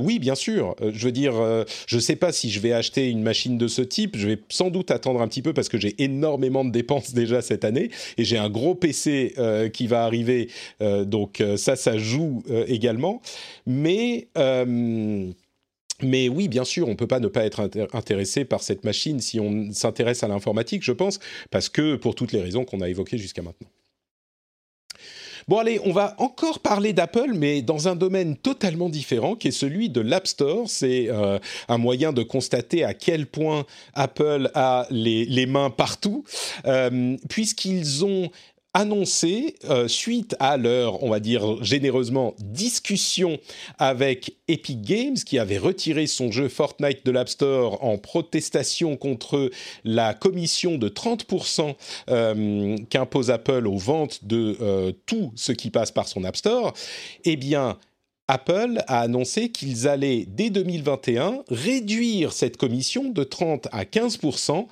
[0.00, 0.74] oui, bien sûr.
[0.92, 1.34] je veux dire,
[1.86, 4.16] je ne sais pas si je vais acheter une machine de ce type.
[4.16, 7.42] Je vais sans doute attendre un petit peu parce que j'ai énormément de dépenses déjà
[7.42, 9.34] cette année et j'ai un gros PC
[9.72, 10.48] qui va arriver.
[10.80, 13.22] donc ça, ça joue également.
[13.66, 14.28] Mais
[16.02, 19.20] mais oui, bien sûr, on ne peut pas ne pas être intéressé par cette machine
[19.20, 21.20] si on s'intéresse à l'informatique, je pense,
[21.50, 23.68] parce que pour toutes les raisons qu'on a évoquées jusqu'à maintenant.
[25.46, 29.50] Bon allez, on va encore parler d'Apple, mais dans un domaine totalement différent, qui est
[29.50, 30.64] celui de l'App Store.
[30.70, 31.38] C'est euh,
[31.68, 36.24] un moyen de constater à quel point Apple a les, mains partout,
[36.64, 38.30] euh, puisqu'ils ont
[38.74, 43.38] annoncé, euh, suite à leur, on va dire généreusement, discussion
[43.78, 49.50] avec Epic Games, qui avait retiré son jeu Fortnite de l'App Store en protestation contre
[49.84, 51.74] la commission de 30%
[52.10, 56.74] euh, qu'impose Apple aux ventes de euh, tout ce qui passe par son App Store,
[57.24, 57.78] eh bien,
[58.26, 64.66] Apple a annoncé qu'ils allaient, dès 2021, réduire cette commission de 30 à 15%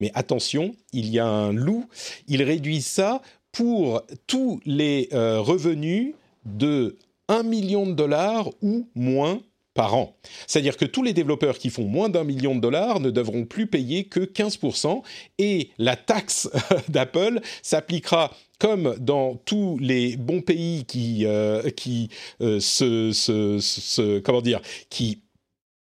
[0.00, 1.86] Mais attention, il y a un loup,
[2.28, 3.20] ils réduisent ça
[3.52, 6.96] pour tous les euh, revenus de
[7.28, 9.40] 1 million de dollars ou moins
[9.74, 10.16] par an.
[10.46, 13.66] C'est-à-dire que tous les développeurs qui font moins d'un million de dollars ne devront plus
[13.66, 15.02] payer que 15%
[15.38, 16.50] et la taxe
[16.88, 22.10] d'Apple s'appliquera comme dans tous les bons pays qui, euh, qui
[22.42, 25.22] euh, se, comment dire, qui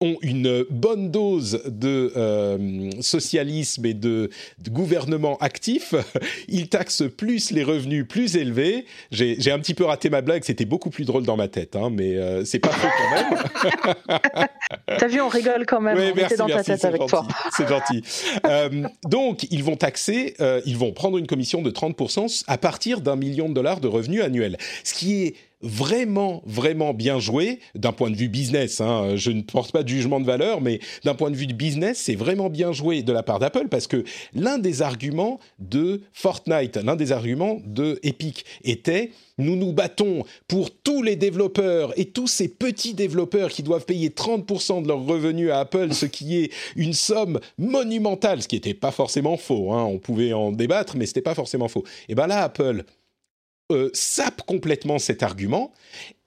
[0.02, 4.30] ont une bonne dose de euh, socialisme et de,
[4.70, 5.94] gouvernement actif,
[6.48, 8.86] ils taxent plus les revenus plus élevés.
[9.12, 11.90] J'ai un petit peu raté ma blague, c'était beaucoup plus drôle dans ma tête, hein,
[11.92, 14.48] mais euh, c'est pas faux quand même.
[15.00, 15.98] T'as vu, on rigole quand même.
[15.98, 17.28] Oui, merci, dans ta tête avec gentil, toi.
[17.58, 18.02] C'est gentil.
[18.46, 20.36] Euh, donc, ils vont taxer,
[20.66, 24.22] ils vont prendre une commission de 30% à partir d'un million de dollars de revenus
[24.22, 28.82] annuels, ce qui est vraiment, vraiment bien joué d'un point de vue business.
[28.82, 29.16] Hein.
[29.16, 31.98] Je ne porte pas de jugement de valeur, mais d'un point de vue de business,
[31.98, 34.04] c'est vraiment bien joué de la part d'Apple parce que
[34.34, 40.70] l'un des arguments de Fortnite, l'un des arguments de Epic était nous nous battons pour
[40.70, 45.50] tous les développeurs et tous ces petits développeurs qui doivent payer 30% de leurs revenus
[45.50, 49.72] à Apple, ce qui est une somme monumentale, ce qui n'était pas forcément faux.
[49.72, 49.84] Hein.
[49.86, 51.86] On pouvait en débattre, mais ce n'était pas forcément faux.
[52.10, 52.84] Et bien là, Apple
[53.72, 55.72] euh, sapent complètement cet argument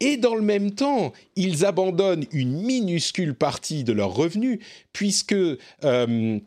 [0.01, 4.59] et dans le même temps, ils abandonnent une minuscule partie de leurs revenus
[4.93, 6.39] puisque euh,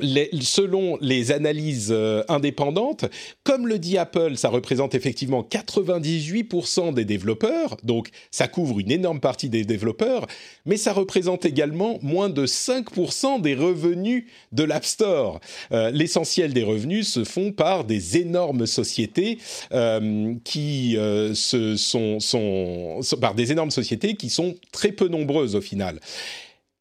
[0.00, 3.04] selon les analyses euh, indépendantes,
[3.44, 9.20] comme le dit Apple, ça représente effectivement 98% des développeurs, donc ça couvre une énorme
[9.20, 10.26] partie des développeurs,
[10.66, 15.40] mais ça représente également moins de 5% des revenus de l'App Store.
[15.72, 19.38] Euh, l'essentiel des revenus se font par des énormes sociétés
[19.72, 20.96] euh, qui
[21.34, 26.00] sont, sont, par des énormes sociétés qui sont très peu nombreuses au final.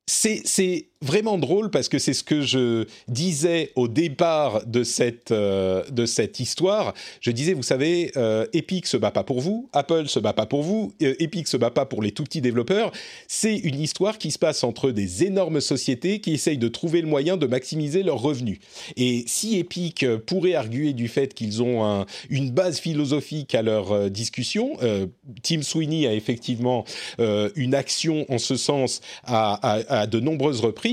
[0.10, 5.84] C'est vraiment drôle parce que c'est ce que je disais au départ de cette, euh,
[5.92, 6.94] de cette histoire.
[7.22, 10.46] Je disais, vous savez, euh, Epic se bat pas pour vous, Apple se bat pas
[10.46, 12.92] pour vous, euh, Epic se bat pas pour les tout petits développeurs.
[13.28, 17.08] C'est une histoire qui se passe entre des énormes sociétés qui essayent de trouver le
[17.08, 18.60] moyen de maximiser leurs revenus.
[18.96, 24.10] Et si Epic pourrait arguer du fait qu'ils ont un, une base philosophique à leur
[24.10, 24.78] discussion,
[25.44, 26.86] Tim Sweeney a effectivement
[27.20, 30.87] une action en ce sens à de nombreuses reprises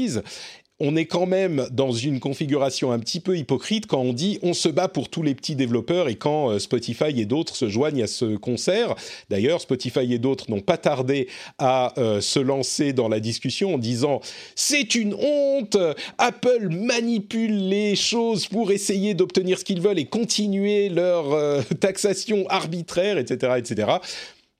[0.80, 4.54] on est quand même dans une configuration un petit peu hypocrite quand on dit on
[4.54, 8.02] se bat pour tous les petits développeurs et quand euh, Spotify et d'autres se joignent
[8.02, 8.96] à ce concert.
[9.30, 11.28] D'ailleurs, Spotify et d'autres n'ont pas tardé
[11.58, 14.20] à euh, se lancer dans la discussion en disant
[14.56, 15.76] c'est une honte,
[16.18, 22.46] Apple manipule les choses pour essayer d'obtenir ce qu'ils veulent et continuer leur euh, taxation
[22.48, 23.86] arbitraire, etc., etc.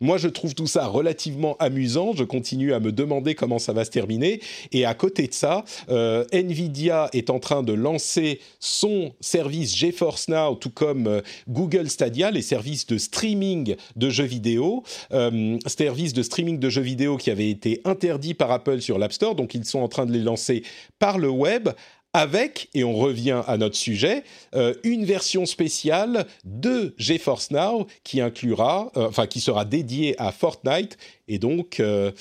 [0.00, 2.12] Moi, je trouve tout ça relativement amusant.
[2.14, 4.40] Je continue à me demander comment ça va se terminer.
[4.72, 10.28] Et à côté de ça, euh, Nvidia est en train de lancer son service GeForce
[10.28, 14.82] Now, tout comme euh, Google Stadia, les services de streaming de jeux vidéo,
[15.12, 19.12] euh, services de streaming de jeux vidéo qui avaient été interdits par Apple sur l'App
[19.12, 19.36] Store.
[19.36, 20.64] Donc, ils sont en train de les lancer
[20.98, 21.68] par le web
[22.14, 24.22] avec, et on revient à notre sujet,
[24.54, 30.30] euh, une version spéciale de GeForce Now qui inclura, euh, enfin qui sera dédiée à
[30.30, 30.96] Fortnite,
[31.26, 32.12] et donc euh,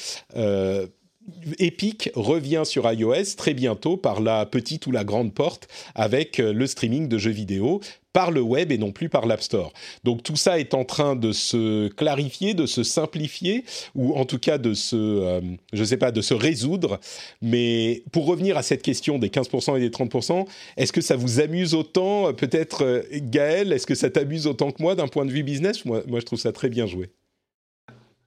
[1.59, 6.67] Epic revient sur iOS très bientôt par la petite ou la grande porte avec le
[6.67, 7.82] streaming de jeux vidéo
[8.13, 9.74] par le web et non plus par l'App Store.
[10.03, 13.65] Donc tout ça est en train de se clarifier, de se simplifier,
[13.95, 15.41] ou en tout cas de se, euh,
[15.84, 16.99] sais pas, de se résoudre.
[17.41, 20.45] Mais pour revenir à cette question des 15% et des 30%,
[20.78, 24.82] est-ce que ça vous amuse autant Peut-être euh, Gaël, est-ce que ça t'amuse autant que
[24.82, 25.84] moi d'un point de vue business?
[25.84, 27.09] Moi, moi, je trouve ça très bien joué.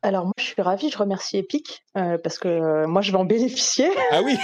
[0.02, 3.18] Alors moi, je suis ravie, je remercie Epic euh, parce que euh, moi, je vais
[3.18, 3.90] en bénéficier.
[4.12, 4.38] Ah oui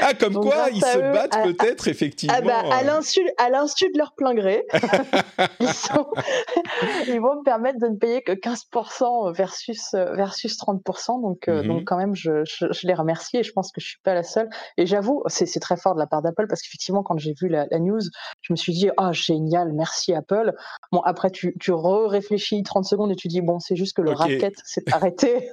[0.00, 2.36] Ah, comme quoi, ils se battent peut-être, effectivement.
[2.36, 2.84] Ah bah, à euh.
[2.84, 4.64] l'insu, à l'insu de leur plein gré,
[5.60, 5.66] ils,
[7.08, 11.20] ils, vont me permettre de ne payer que 15% versus, versus 30%.
[11.20, 14.00] Donc, donc quand même, je, je, je, les remercie et je pense que je suis
[14.04, 14.48] pas la seule.
[14.76, 17.48] Et j'avoue, c'est, c'est très fort de la part d'Apple parce qu'effectivement, quand j'ai vu
[17.48, 18.00] la, la, news,
[18.40, 20.52] je me suis dit, ah, génial, merci Apple.
[20.92, 24.12] Bon, après, tu, tu réfléchis 30 secondes et tu dis, bon, c'est juste que le
[24.12, 25.50] racket s'est arrêté.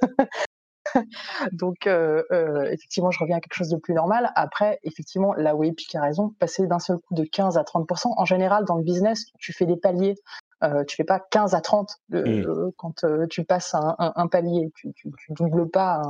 [1.52, 4.30] Donc, euh, euh, effectivement, je reviens à quelque chose de plus normal.
[4.34, 8.12] Après, effectivement, là où Epic a raison, passer d'un seul coup de 15 à 30%,
[8.16, 10.14] en général, dans le business, tu fais des paliers.
[10.62, 12.44] Euh, tu fais pas 15 à 30 mmh.
[12.76, 14.70] quand tu passes un, un, palier.
[14.76, 16.02] Tu, tu, tu, doubles pas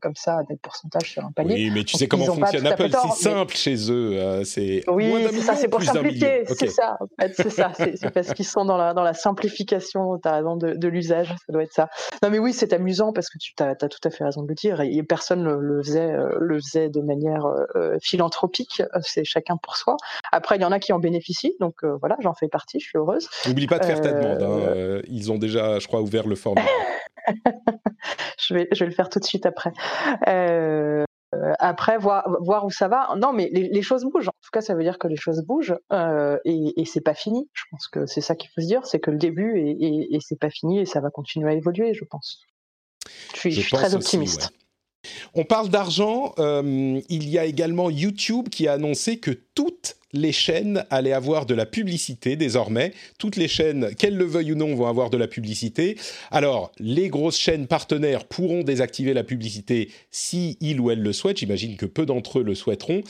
[0.00, 1.54] comme ça des pourcentages sur un palier.
[1.54, 2.90] Oui, mais tu sais comment fonctionne Apple.
[2.90, 4.42] C'est simple chez eux.
[4.44, 5.54] c'est oui, c'est ça.
[5.54, 6.44] C'est pour simplifier.
[6.46, 6.98] C'est ça.
[7.34, 7.72] C'est ça.
[7.76, 10.18] C'est parce qu'ils sont dans la dans la simplification.
[10.18, 11.28] T'as raison de, de l'usage.
[11.46, 11.88] Ça doit être ça.
[12.22, 14.48] Non, mais oui, c'est amusant parce que tu as, as, tout à fait raison de
[14.48, 14.80] le dire.
[14.80, 17.46] Et personne le, le faisait le faisait de manière
[18.02, 18.82] philanthropique.
[19.02, 19.96] C'est chacun pour soi.
[20.32, 21.54] Après, il y en a qui en bénéficient.
[21.60, 22.80] Donc voilà, j'en fais partie.
[22.80, 23.28] Je suis heureuse.
[23.46, 24.42] N'oublie pas de faire ta demande.
[24.42, 24.68] Hein.
[24.68, 26.70] Euh, ils ont déjà, je crois, ouvert le formulaire.
[28.38, 29.72] je, vais, je vais le faire tout de suite après.
[30.28, 31.04] Euh,
[31.58, 33.14] après, voir, voir où ça va.
[33.16, 34.28] Non, mais les, choses bougent.
[34.28, 37.14] En tout cas, ça veut dire que les choses bougent euh, et, et c'est pas
[37.14, 37.48] fini.
[37.52, 40.18] Je pense que c'est ça qu'il faut se dire, c'est que le début et, et,
[40.20, 42.42] c'est pas fini et ça va continuer à évoluer, je pense.
[43.34, 44.50] Je suis, très optimiste.
[45.34, 46.34] On parle d'argent.
[46.38, 51.54] il y a également YouTube qui a annoncé que toutes les chaînes allaient avoir de
[51.54, 52.92] la publicité désormais.
[53.18, 55.96] Toutes les chaînes, qu'elles le veuillent ou non, vont avoir de la publicité.
[56.30, 61.38] Alors, les grosses chaînes partenaires pourront désactiver la publicité si ils ou elles le souhaitent.
[61.38, 63.02] J'imagine que peu d'entre eux le souhaiteront.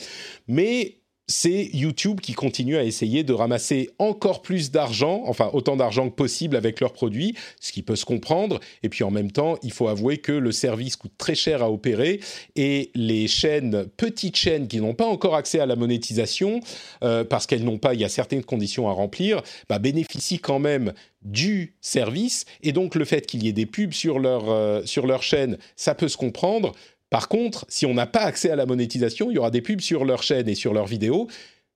[0.47, 6.09] Mais c'est YouTube qui continue à essayer de ramasser encore plus d'argent, enfin autant d'argent
[6.09, 8.59] que possible avec leurs produits, ce qui peut se comprendre.
[8.83, 11.71] Et puis en même temps, il faut avouer que le service coûte très cher à
[11.71, 12.19] opérer
[12.55, 16.59] et les chaînes, petites chaînes qui n'ont pas encore accès à la monétisation,
[17.03, 20.59] euh, parce qu'elles n'ont pas, il y a certaines conditions à remplir, bah, bénéficient quand
[20.59, 20.93] même
[21.23, 25.07] du service et donc le fait qu'il y ait des pubs sur leur, euh, sur
[25.07, 26.73] leur chaîne, ça peut se comprendre.
[27.13, 29.81] Par contre, si on n'a pas accès à la monétisation, il y aura des pubs
[29.81, 31.27] sur leur chaîne et sur leurs vidéos,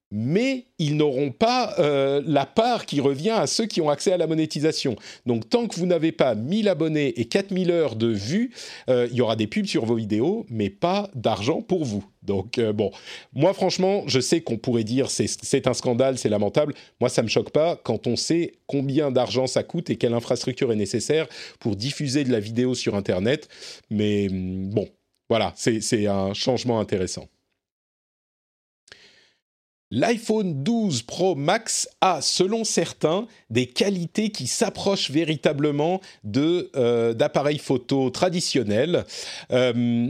[0.10, 4.18] mais ils n'auront pas euh, la part qui revient à ceux qui ont accès à
[4.18, 4.96] la monétisation.
[5.28, 8.52] Donc tant que vous n'avez pas 1000 abonnés et 4000 heures de vues,
[8.90, 12.04] euh, il y aura des pubs sur vos vidéos, mais pas d'argent pour vous.
[12.24, 12.90] Donc euh, bon,
[13.34, 16.74] moi franchement, je sais qu'on pourrait dire c'est un scandale, c'est lamentable.
[17.00, 20.72] Moi, ça me choque pas quand on sait combien d'argent ça coûte et quelle infrastructure
[20.72, 21.28] est nécessaire
[21.60, 23.50] pour diffuser de la vidéo sur Internet.
[23.92, 24.88] Mais hum, bon,
[25.30, 27.28] voilà, c'est un changement intéressant.
[29.90, 36.02] L'iPhone 12 Pro Max a, selon certains, des qualités qui s'approchent véritablement
[36.36, 39.06] euh, d'appareils photo traditionnels.
[39.52, 40.10] Euh,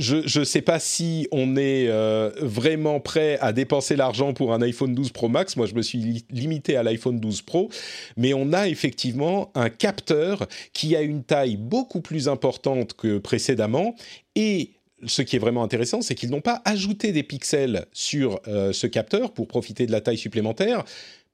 [0.00, 4.62] je ne sais pas si on est euh, vraiment prêt à dépenser l'argent pour un
[4.62, 5.56] iPhone 12 Pro Max.
[5.56, 7.68] Moi, je me suis limité à l'iPhone 12 Pro.
[8.16, 13.94] Mais on a effectivement un capteur qui a une taille beaucoup plus importante que précédemment.
[14.34, 14.70] Et
[15.06, 18.86] ce qui est vraiment intéressant, c'est qu'ils n'ont pas ajouté des pixels sur euh, ce
[18.86, 20.84] capteur pour profiter de la taille supplémentaire,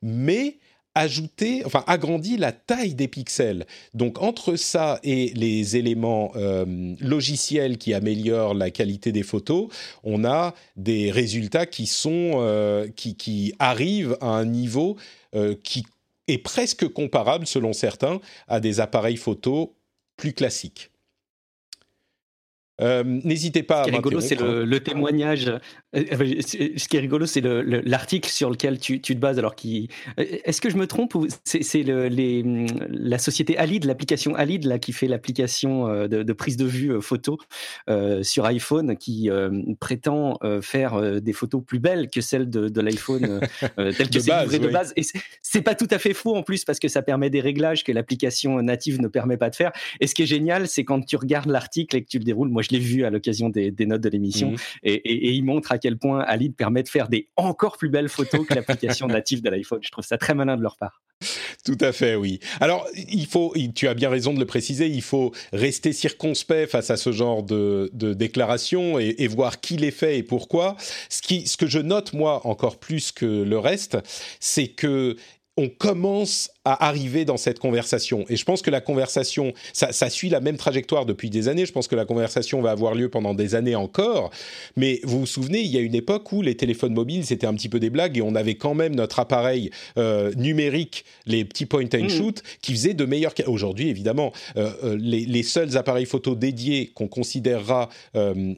[0.02, 0.58] mais
[0.96, 3.66] ajouté, enfin agrandi la taille des pixels.
[3.94, 9.68] Donc entre ça et les éléments euh, logiciels qui améliorent la qualité des photos,
[10.02, 14.96] on a des résultats qui sont euh, qui, arrivent à un niveau
[15.34, 15.84] euh, qui
[16.28, 19.76] est presque comparable, selon certains, à des appareils photo
[20.16, 20.90] plus classiques.
[22.80, 23.84] N'hésitez pas.
[23.84, 25.58] Ce qui est rigolo, c'est le, témoignage euh,
[25.96, 29.38] euh, ce qui est rigolo, c'est l'article sur lequel tu, te bases.
[29.38, 34.64] Alors, qui euh, est-ce que je me trompe ou c'est la société Alid, l'application Alid,
[34.64, 37.38] là, qui fait l'application de, prise de vue photo
[38.22, 39.30] sur iPhone, qui
[39.80, 43.40] prétend faire des photos plus belles que celles de, l'iPhone
[43.76, 44.92] tel que c'est livré de base.
[44.96, 45.02] Et
[45.42, 47.92] c'est pas tout à fait faux en plus parce que ça permet des réglages que
[47.92, 49.72] l'application native ne permet pas de faire.
[50.00, 52.48] Et ce qui est génial, c'est quand tu regardes l'article et que tu le déroules.
[52.48, 54.56] Moi, je l'ai vu à l'occasion des, notes de l'émission, mmh.
[54.84, 57.88] et, et, et il montre à quel point Alid permet de faire des encore plus
[57.88, 59.80] belles photos que l'application native de l'iPhone.
[59.82, 61.02] Je trouve ça très malin de leur part.
[61.64, 62.40] Tout à fait, oui.
[62.60, 66.90] Alors, il faut, tu as bien raison de le préciser, il faut rester circonspect face
[66.90, 70.76] à ce genre de, de déclarations et, voir qui les fait et pourquoi.
[71.08, 73.98] Ce, qui, ce que je note, moi, encore plus que le reste,
[74.38, 75.16] c'est que
[75.56, 78.24] on commence à arriver dans cette conversation.
[78.28, 81.64] Et je pense que la conversation, ça, suit la même trajectoire depuis des années.
[81.64, 84.30] Je pense que la conversation va avoir lieu pendant des années encore.
[84.76, 87.54] Mais vous vous souvenez, il y a une époque où les téléphones mobiles, c'était un
[87.54, 91.66] petit peu des blagues et on avait quand même notre appareil euh, numérique, les petits
[91.66, 92.08] point and mmh.
[92.08, 93.34] shoot, qui faisait de meilleurs...
[93.46, 97.88] Aujourd'hui, évidemment, euh, euh, les, seuls appareils photo dédiés qu'on considérera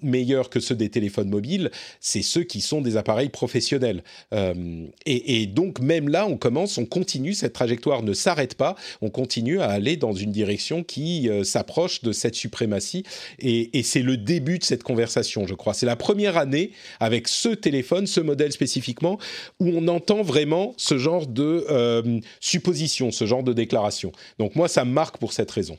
[0.03, 4.03] meilleurs que ceux des téléphones mobiles, c'est ceux qui sont des appareils professionnels.
[4.33, 9.11] Et, et, donc, même là, on commence, on continue cette trajectoire ne s'arrête pas, on
[9.11, 13.05] continue à aller dans une direction qui euh, s'approche de cette suprématie
[13.39, 15.73] et, c'est le début de cette conversation, je crois.
[15.73, 19.19] C'est la première année avec ce téléphone, ce modèle spécifiquement,
[19.61, 24.13] où on entend vraiment ce genre de euh, supposition, ce genre de déclaration.
[24.39, 25.79] Donc moi, ça me marque pour cette raison.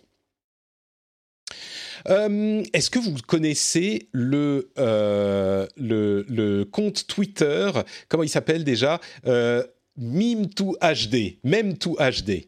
[2.08, 4.70] Euh, est-ce que vous connaissez le,
[6.72, 7.70] compte Twitter?
[8.08, 9.00] Comment il s'appelle déjà?
[10.00, 12.48] Meme to HD, même to HD.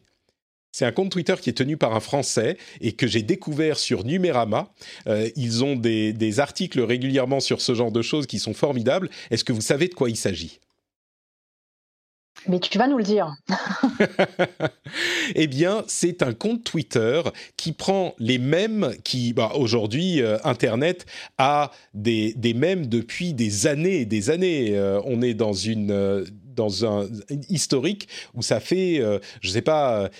[0.74, 4.04] C'est un compte Twitter qui est tenu par un Français et que j'ai découvert sur
[4.04, 4.72] Numérama.
[5.06, 9.10] Euh, ils ont des, des, articles régulièrement sur ce genre de choses qui sont formidables.
[9.30, 10.60] Est-ce que vous savez de quoi il s'agit?
[12.48, 13.32] Mais tu vas nous le dire.
[15.36, 17.22] eh bien, c'est un compte Twitter
[17.56, 21.06] qui prend les mêmes qui, bah, aujourd'hui, euh, Internet
[21.38, 24.76] a des, des mèmes depuis des années et des années.
[24.76, 26.24] Euh, on est dans une
[26.54, 27.08] dans un
[27.48, 28.96] historique où ça fait,
[29.40, 30.10] je ne sais pas,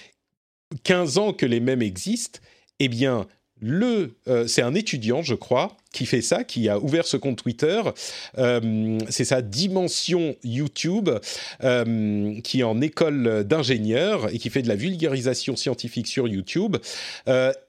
[0.85, 2.41] 15 ans que les mèmes existent.
[2.79, 3.27] Eh bien,
[3.63, 7.41] le, euh, c'est un étudiant, je crois, qui fait ça, qui a ouvert ce compte
[7.41, 7.81] Twitter.
[8.39, 11.09] Euh, c'est sa dimension YouTube,
[11.63, 16.77] euh, qui est en école d'ingénieur et qui fait de la vulgarisation scientifique sur YouTube.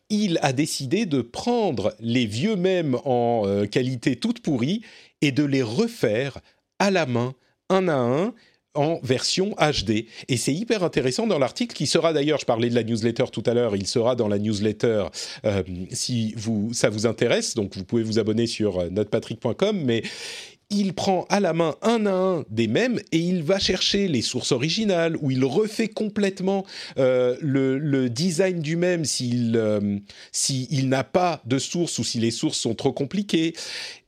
[0.09, 4.81] il a décidé de prendre les vieux mèmes en qualité toute pourrie
[5.21, 6.39] et de les refaire
[6.79, 7.33] à la main,
[7.69, 8.33] un à un
[8.75, 10.05] en version HD.
[10.27, 13.43] Et c'est hyper intéressant dans l'article qui sera d'ailleurs, je parlais de la newsletter tout
[13.45, 15.05] à l'heure, il sera dans la newsletter
[15.45, 17.55] euh, si vous, ça vous intéresse.
[17.55, 20.03] Donc vous pouvez vous abonner sur euh, notrepatrick.com, mais
[20.73, 24.21] il prend à la main un à un des mêmes et il va chercher les
[24.21, 26.65] sources originales où il refait complètement
[26.97, 29.61] euh, le, design du même s'il
[30.31, 33.53] s'il n'a pas de source ou si les sources sont trop compliquées.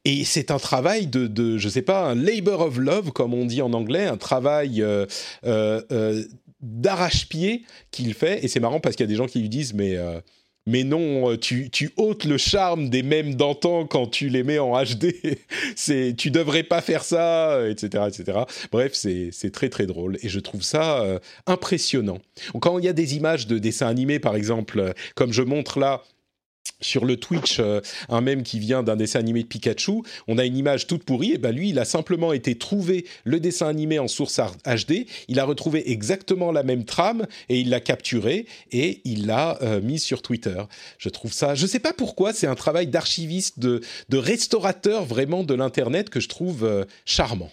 [0.05, 3.45] Et c'est un travail de, de, je sais pas, un labor of love, comme on
[3.45, 5.05] dit en anglais, un travail euh,
[5.45, 6.23] euh, euh
[6.61, 8.43] d'arrache-pied qu'il fait.
[8.43, 10.19] Et c'est marrant parce qu'il y a des gens qui lui disent, mais euh,
[10.65, 14.71] mais non, tu, tu ôtes le charme des mêmes d'antan quand tu les mets en
[14.81, 15.13] HD.
[15.75, 18.39] c'est, tu devrais pas faire ça, etc., etc.
[18.71, 22.19] Bref, c'est, c'est très très drôle et je trouve ça euh, impressionnant.
[22.59, 26.03] Quand il y a des images de dessins animés, par exemple, comme je montre là
[26.81, 30.45] sur le Twitch euh, un mème qui vient d'un dessin animé de Pikachu, on a
[30.45, 33.99] une image toute pourrie, et ben lui il a simplement été trouver le dessin animé
[33.99, 39.01] en source HD, il a retrouvé exactement la même trame et il l'a capturé et
[39.05, 40.61] il l'a euh, mis sur Twitter.
[40.97, 45.43] Je trouve ça, je sais pas pourquoi, c'est un travail d'archiviste, de, de, restaurateur vraiment
[45.43, 47.51] de l'internet que je trouve euh, charmant.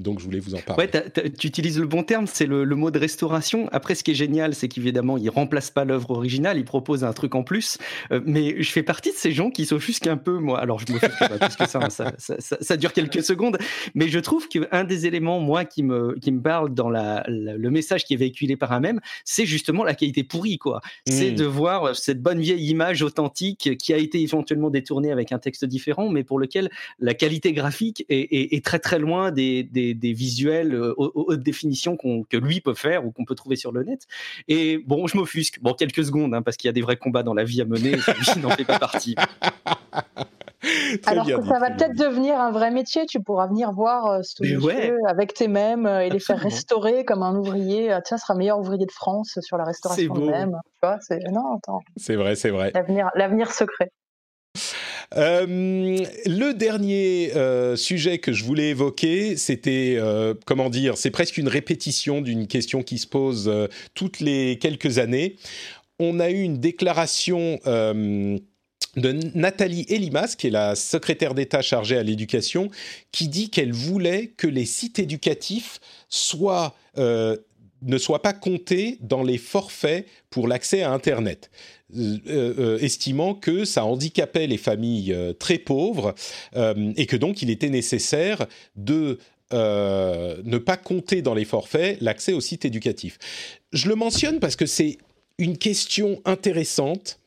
[0.00, 0.88] Donc je voulais vous en parler.
[0.92, 3.68] Ouais, tu utilises le bon terme, c'est le, mot de restauration.
[3.70, 7.12] Après, ce qui est génial, c'est qu'évidemment, il remplace pas l'œuvre originale, il propose un
[7.12, 7.78] truc en plus.
[8.10, 10.58] Euh, mais je fais partie de ces gens qui s'offusquent un peu, moi.
[10.58, 13.56] Alors je me pas plus que ça, hein, ça, ça, ça, dure quelques secondes.
[13.94, 17.70] Mais je trouve qu'un des éléments, moi, qui me, qui me parle dans la, le
[17.70, 20.80] message qui est véhiculé par un même, c'est justement la qualité pourrie, quoi.
[21.06, 21.36] C'est mmh.
[21.36, 25.64] de voir cette bonne vieille image authentique qui a été éventuellement détournée avec un texte
[25.64, 26.68] différent, mais pour lequel
[26.98, 31.96] la qualité graphique est, est, très très loin des, des des, visuels euh, haute définition
[31.96, 34.06] que lui peut faire ou qu'on peut trouver sur le net.
[34.48, 35.58] Et bon, je m'offusque.
[35.60, 37.64] Bon, quelques secondes, hein, parce qu'il y a des vrais combats dans la vie à
[37.64, 39.14] mener, celui n'en fait pas partie.
[41.06, 44.42] Alors que ça va peut-être devenir un vrai métier, tu pourras venir voir euh, ce
[44.44, 47.92] jeu avec tes mêmes euh, et les faire restaurer comme un ouvrier.
[47.92, 50.56] Ah, tiens, sera meilleur ouvrier de France sur la restauration de mêmes.
[51.00, 51.58] c'est non,
[51.96, 52.72] C'est vrai, c'est vrai.
[53.14, 53.90] L'avenir secret.
[55.16, 61.38] Euh, le dernier euh, sujet que je voulais évoquer, c'était, euh, comment dire, c'est presque
[61.38, 63.52] une répétition d'une question qui se pose
[63.94, 65.36] toutes les quelques années.
[65.98, 72.02] On a eu une déclaration de Nathalie Elimas, qui est la secrétaire d'État chargée à
[72.02, 72.70] l'éducation,
[73.12, 75.78] qui dit qu'elle voulait que les sites éducatifs
[76.08, 76.74] soient
[77.84, 81.50] ne soient pas comptés dans les forfaits pour l'accès à Internet.
[81.96, 86.14] Euh, euh, estimant que ça handicapait les familles euh, très pauvres
[86.96, 89.18] et que donc il était nécessaire de
[89.52, 93.18] ne pas compter dans les forfaits l'accès au site éducatif.
[93.72, 94.98] Je le mentionne parce que c'est
[95.38, 97.20] une question intéressante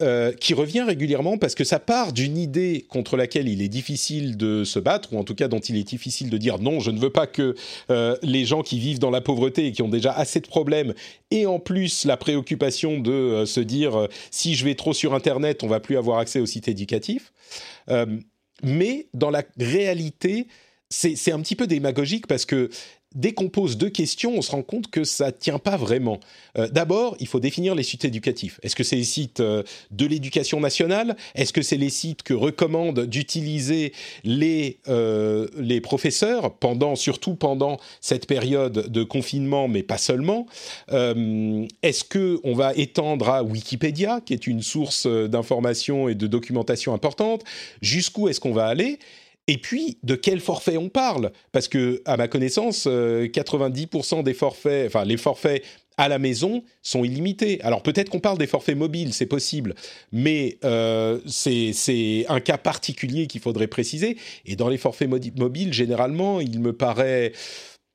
[0.00, 4.36] euh, qui revient régulièrement parce que ça part d'une idée contre laquelle il est difficile
[4.36, 6.92] de se battre, ou en tout cas dont il est difficile de dire non, je
[6.92, 7.56] ne veux pas que
[7.90, 10.94] euh, les gens qui vivent dans la pauvreté et qui ont déjà assez de problèmes
[11.32, 15.64] aient en plus la préoccupation de euh, se dire si je vais trop sur Internet,
[15.64, 17.32] on va plus avoir accès au site éducatif.
[18.62, 20.46] mais dans la réalité,
[20.90, 22.70] c'est un petit peu démagogique parce que
[23.14, 26.20] dès qu'on pose deux questions, on se rend compte que ça tient pas vraiment.
[26.58, 28.60] Euh, d'abord, il faut définir les sites éducatifs.
[28.62, 31.16] Est-ce que c'est les sites euh, de l'éducation nationale?
[31.34, 33.92] Est-ce que c'est les sites que recommandent d'utiliser
[34.24, 35.46] les euh,
[35.82, 40.46] professeurs pendant, surtout pendant cette période de confinement, mais pas seulement?
[40.88, 46.94] Est-ce que on va étendre à Wikipédia, qui est une source d'information et de documentation
[46.94, 47.44] importante?
[47.80, 48.98] Jusqu'où est-ce qu'on va aller?
[49.48, 51.32] Et puis, de quel forfait on parle?
[51.52, 55.64] Parce que, à ma connaissance, 90% euh, des forfaits, enfin les forfaits
[55.96, 57.60] à la maison sont illimités.
[57.62, 59.74] Alors peut-être qu'on parle des forfaits mobiles, c'est possible,
[60.12, 64.18] mais euh, c'est un cas particulier qu'il faudrait préciser.
[64.44, 67.32] Et dans les forfaits mobiles, généralement, il me paraît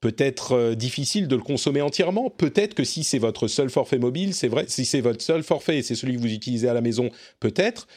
[0.02, 2.30] peut-être difficile de le consommer entièrement.
[2.30, 4.66] Peut-être que si c'est votre seul forfait mobile, c'est vrai.
[4.68, 7.88] Si c'est votre seul forfait et c'est celui que vous utilisez à la maison, peut-être.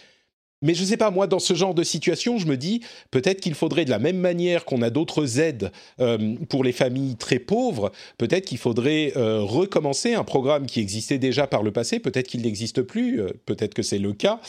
[0.66, 2.80] Mais je ne sais pas, moi, dans ce genre de situation, je me dis
[3.12, 7.14] peut-être qu'il faudrait, de la même manière qu'on a d'autres aides euh, pour les familles
[7.14, 12.00] très pauvres, peut-être qu'il faudrait euh, recommencer un programme qui existait déjà par le passé.
[12.00, 14.40] Peut-être qu'il n'existe plus, euh, peut-être que c'est le cas,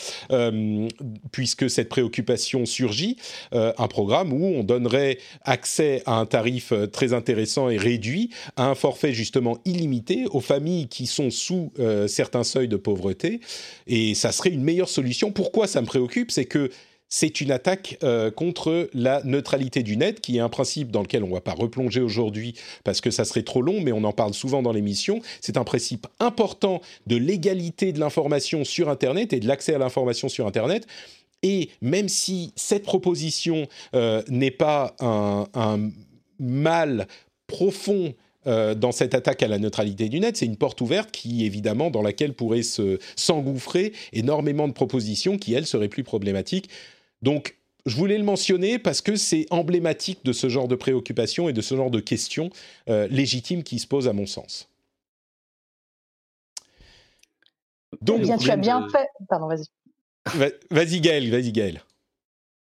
[1.30, 3.16] puisque cette préoccupation surgit.
[3.52, 8.74] un programme où on donnerait accès à un tarif très intéressant et réduit, à un
[8.74, 11.72] forfait justement illimité aux familles qui sont sous
[12.08, 13.40] certains seuils de pauvreté.
[13.86, 15.30] Et ça serait une meilleure solution.
[15.30, 16.70] Pourquoi ça me préoccupe, c'est que
[17.08, 21.24] c'est une attaque euh, contre la neutralité du net, qui est un principe dans lequel
[21.24, 22.54] on ne va pas replonger aujourd'hui
[22.84, 25.20] parce que ça serait trop long, mais on en parle souvent dans l'émission.
[25.40, 30.28] C'est un principe important de l'égalité de l'information sur Internet et de l'accès à l'information
[30.28, 30.86] sur Internet.
[31.42, 35.90] Et même si cette proposition euh, n'est pas un, un
[36.38, 37.06] mal
[37.46, 38.12] profond
[38.46, 41.90] euh, dans cette attaque à la neutralité du net, c'est une porte ouverte qui, évidemment,
[41.90, 46.70] dans laquelle pourraient se, s'engouffrer énormément de propositions qui, elles, seraient plus problématiques.
[47.20, 51.52] Donc, je voulais le mentionner parce que c'est emblématique de ce genre de préoccupations et
[51.52, 52.50] de ce genre de questions
[52.88, 54.68] euh, légitimes qui se posent, à mon sens.
[58.02, 59.08] Donc, eh bien, tu as bien fait.
[59.28, 59.64] Pardon, vas-y.
[60.70, 61.82] Vas-y, Gaël, vas-y, Gaël.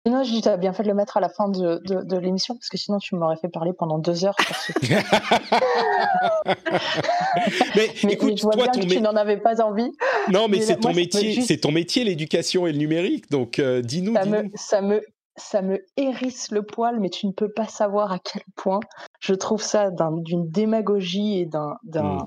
[0.06, 2.16] Non, je dis, tu as bien fait de le mettre à la fin de, de,
[2.16, 4.72] l'émission, parce que sinon tu m'aurais fait parler pendant deux heures sur ce
[7.76, 9.90] mais, écoute, je vois toi, bien que tu n'en avais pas envie.
[10.30, 13.28] Non, mais, c'est ton, métier, c'est ton métier, l'éducation et le numérique.
[13.30, 14.14] Donc, euh, dis-nous.
[14.14, 15.02] Ça, me, ça, me,
[15.36, 18.78] ça me hérisse le poil, mais tu ne peux pas savoir à quel point
[19.18, 21.78] je trouve ça d'une démagogie et d'un.
[21.94, 22.26] Hmm.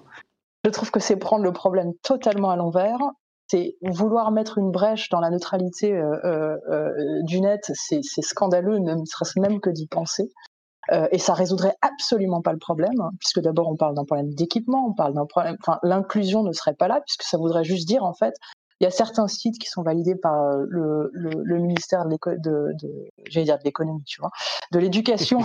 [0.65, 2.99] Je trouve que c'est prendre le problème totalement à l'envers
[3.49, 8.77] c'est vouloir mettre une brèche dans la neutralité euh, euh, euh, du net, c'est scandaleux,
[8.79, 10.29] ne serait-ce même que d'y penser.
[11.11, 14.87] et ça résoudrait absolument pas le problème, hein, puisque d'abord on parle d'un problème d'équipement,
[14.87, 18.03] on parle d'un problème, enfin l'inclusion ne serait pas là, puisque ça voudrait juste dire
[18.03, 18.33] en fait,
[18.79, 22.17] il y a certains sites qui sont validés par euh, le, le, le ministère de,
[22.37, 24.31] de, de j'allais dire de l'économie, tu vois,
[24.71, 25.41] de l'éducation.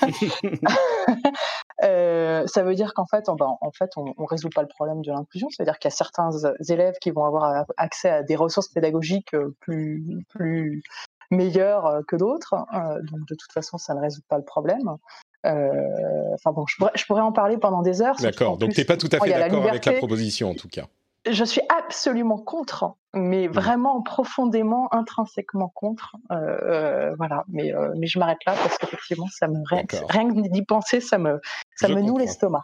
[1.84, 4.68] euh, ça veut dire qu'en fait, on, ben, en fait, on, on résout pas le
[4.68, 5.50] problème de l'inclusion.
[5.50, 6.30] Ça veut dire qu'il y a certains
[6.68, 10.82] élèves qui vont avoir accès à des ressources pédagogiques euh, plus plus
[11.30, 12.54] meilleures euh, que d'autres.
[13.02, 14.96] donc de toute façon, ça ne résout pas le problème.
[15.44, 18.16] Enfin bon, je pourrais, je pourrais, en parler pendant des heures.
[18.16, 18.56] D'accord.
[18.56, 20.86] Donc tu n'es pas tout à fait d'accord avec la proposition en tout cas
[21.26, 23.52] je suis absolument contre, mais mmh.
[23.52, 26.16] vraiment profondément, intrinsèquement contre.
[26.30, 30.48] Euh, euh, voilà, mais, euh, mais je m'arrête là parce qu'effectivement, ça me rien, que
[30.48, 31.40] d'y penser, ça me
[31.76, 32.62] ça me noue l'estomac.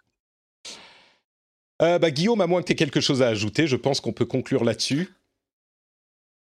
[1.80, 4.26] bah, Guillaume, à moins que tu aies quelque chose à ajouter, je pense qu'on peut
[4.26, 5.12] conclure là-dessus.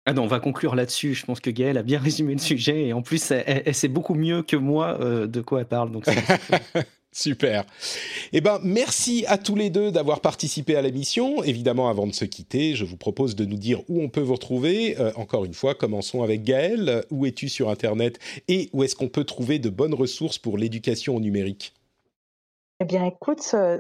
[0.06, 1.14] Ah non, on va conclure là-dessus.
[1.14, 4.16] Je pense que Gaëlle a bien résumé le sujet et en plus, elle, sait beaucoup
[4.16, 5.92] mieux que moi de quoi elle parle.
[5.92, 6.06] Donc
[7.12, 7.66] Super.
[8.34, 11.44] Eh ben, merci à tous les deux d'avoir participé à l'émission.
[11.44, 14.34] Évidemment, avant de se quitter, je vous propose de nous dire où on peut vous
[14.34, 15.00] retrouver.
[15.00, 17.04] Euh, encore une fois, commençons avec Gaël.
[17.10, 21.16] Où es-tu sur Internet et où est-ce qu'on peut trouver de bonnes ressources pour l'éducation
[21.16, 21.74] au numérique?
[22.80, 23.80] Eh bien, écoute, euh,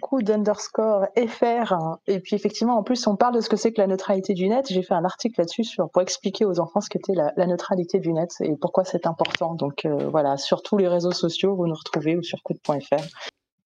[0.00, 1.74] coup underscore fr.
[2.06, 4.48] Et puis effectivement, en plus, on parle de ce que c'est que la neutralité du
[4.48, 4.66] net.
[4.68, 8.12] J'ai fait un article là-dessus pour expliquer aux enfants ce qu'était la, la, neutralité du
[8.12, 9.54] net et pourquoi c'est important.
[9.54, 12.96] Donc euh, voilà, sur tous les réseaux sociaux, vous nous retrouvez ou sur coup.fr,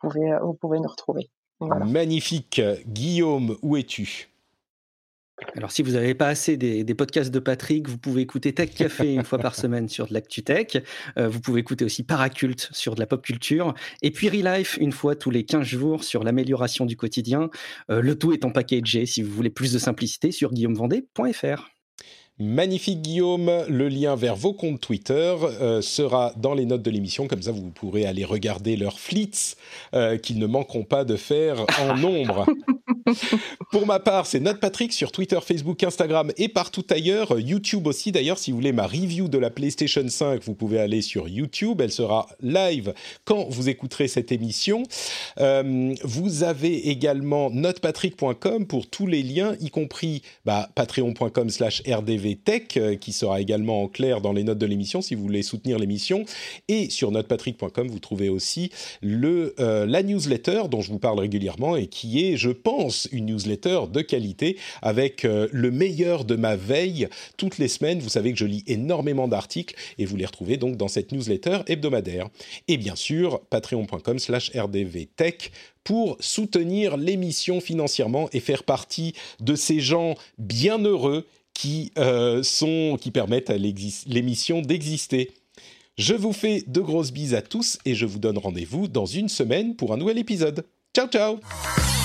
[0.03, 1.31] vous pouvez, euh, vous pouvez nous retrouver.
[1.61, 2.61] Magnifique.
[2.87, 4.29] Guillaume, où es-tu?
[5.55, 9.13] Alors, si vous n'avez pas assez des, podcasts de Patrick, vous pouvez écouter Tech Café
[9.13, 10.79] une fois par semaine sur de l'actu tech.
[11.19, 13.75] Euh, vous pouvez écouter aussi Paraculte sur de la pop culture.
[14.03, 17.51] Et puis Relife une fois tous les 15 jours sur l'amélioration du quotidien.
[17.91, 21.71] Euh, le tout est en packagé si vous voulez plus de simplicité sur guillaumevendée.fr.
[22.39, 27.29] Magnifique Guillaume, le lien vers vos comptes Twitter euh, sera dans les notes de l'émission,
[27.29, 29.55] comme ça vous pourrez aller regarder leurs flits
[30.23, 32.47] qu'ils ne manqueront pas de faire en nombre.
[33.71, 37.39] Pour ma part, c'est Note Patrick sur Twitter, Facebook, Instagram et partout ailleurs.
[37.39, 41.03] YouTube aussi d'ailleurs, si vous voulez ma review de la PlayStation 5, vous pouvez aller
[41.03, 41.81] sur YouTube.
[41.81, 42.95] Elle sera live
[43.25, 44.83] quand vous écouterez cette émission.
[45.39, 52.77] Euh, vous avez également notepatrick.com pour tous les liens, y compris bah, patreon.com slash rdvtech,
[52.77, 55.79] euh, qui sera également en clair dans les notes de l'émission si vous voulez soutenir
[55.79, 56.25] l'émission.
[56.69, 58.71] Et sur notepatrick.com, vous trouvez aussi
[59.05, 63.83] euh, la newsletter dont je vous parle régulièrement et qui est, je pense, une newsletter
[63.93, 68.01] de qualité avec euh, le meilleur de ma veille toutes les semaines.
[68.01, 71.59] Vous savez que je lis énormément d'articles et vous les retrouvez donc dans cette newsletter
[71.67, 72.29] hebdomadaire.
[72.69, 75.53] Et bien sûr, patreon.com slash rdvtech
[75.85, 82.99] pour soutenir l'émission financièrement et faire partie de ces gens bien heureux qui, euh, sont,
[83.01, 85.31] qui permettent à l'émission d'exister.
[85.97, 89.29] Je vous fais de grosses bises à tous et je vous donne rendez-vous dans une
[89.29, 90.65] semaine pour un nouvel épisode.
[90.95, 91.96] Ciao ciao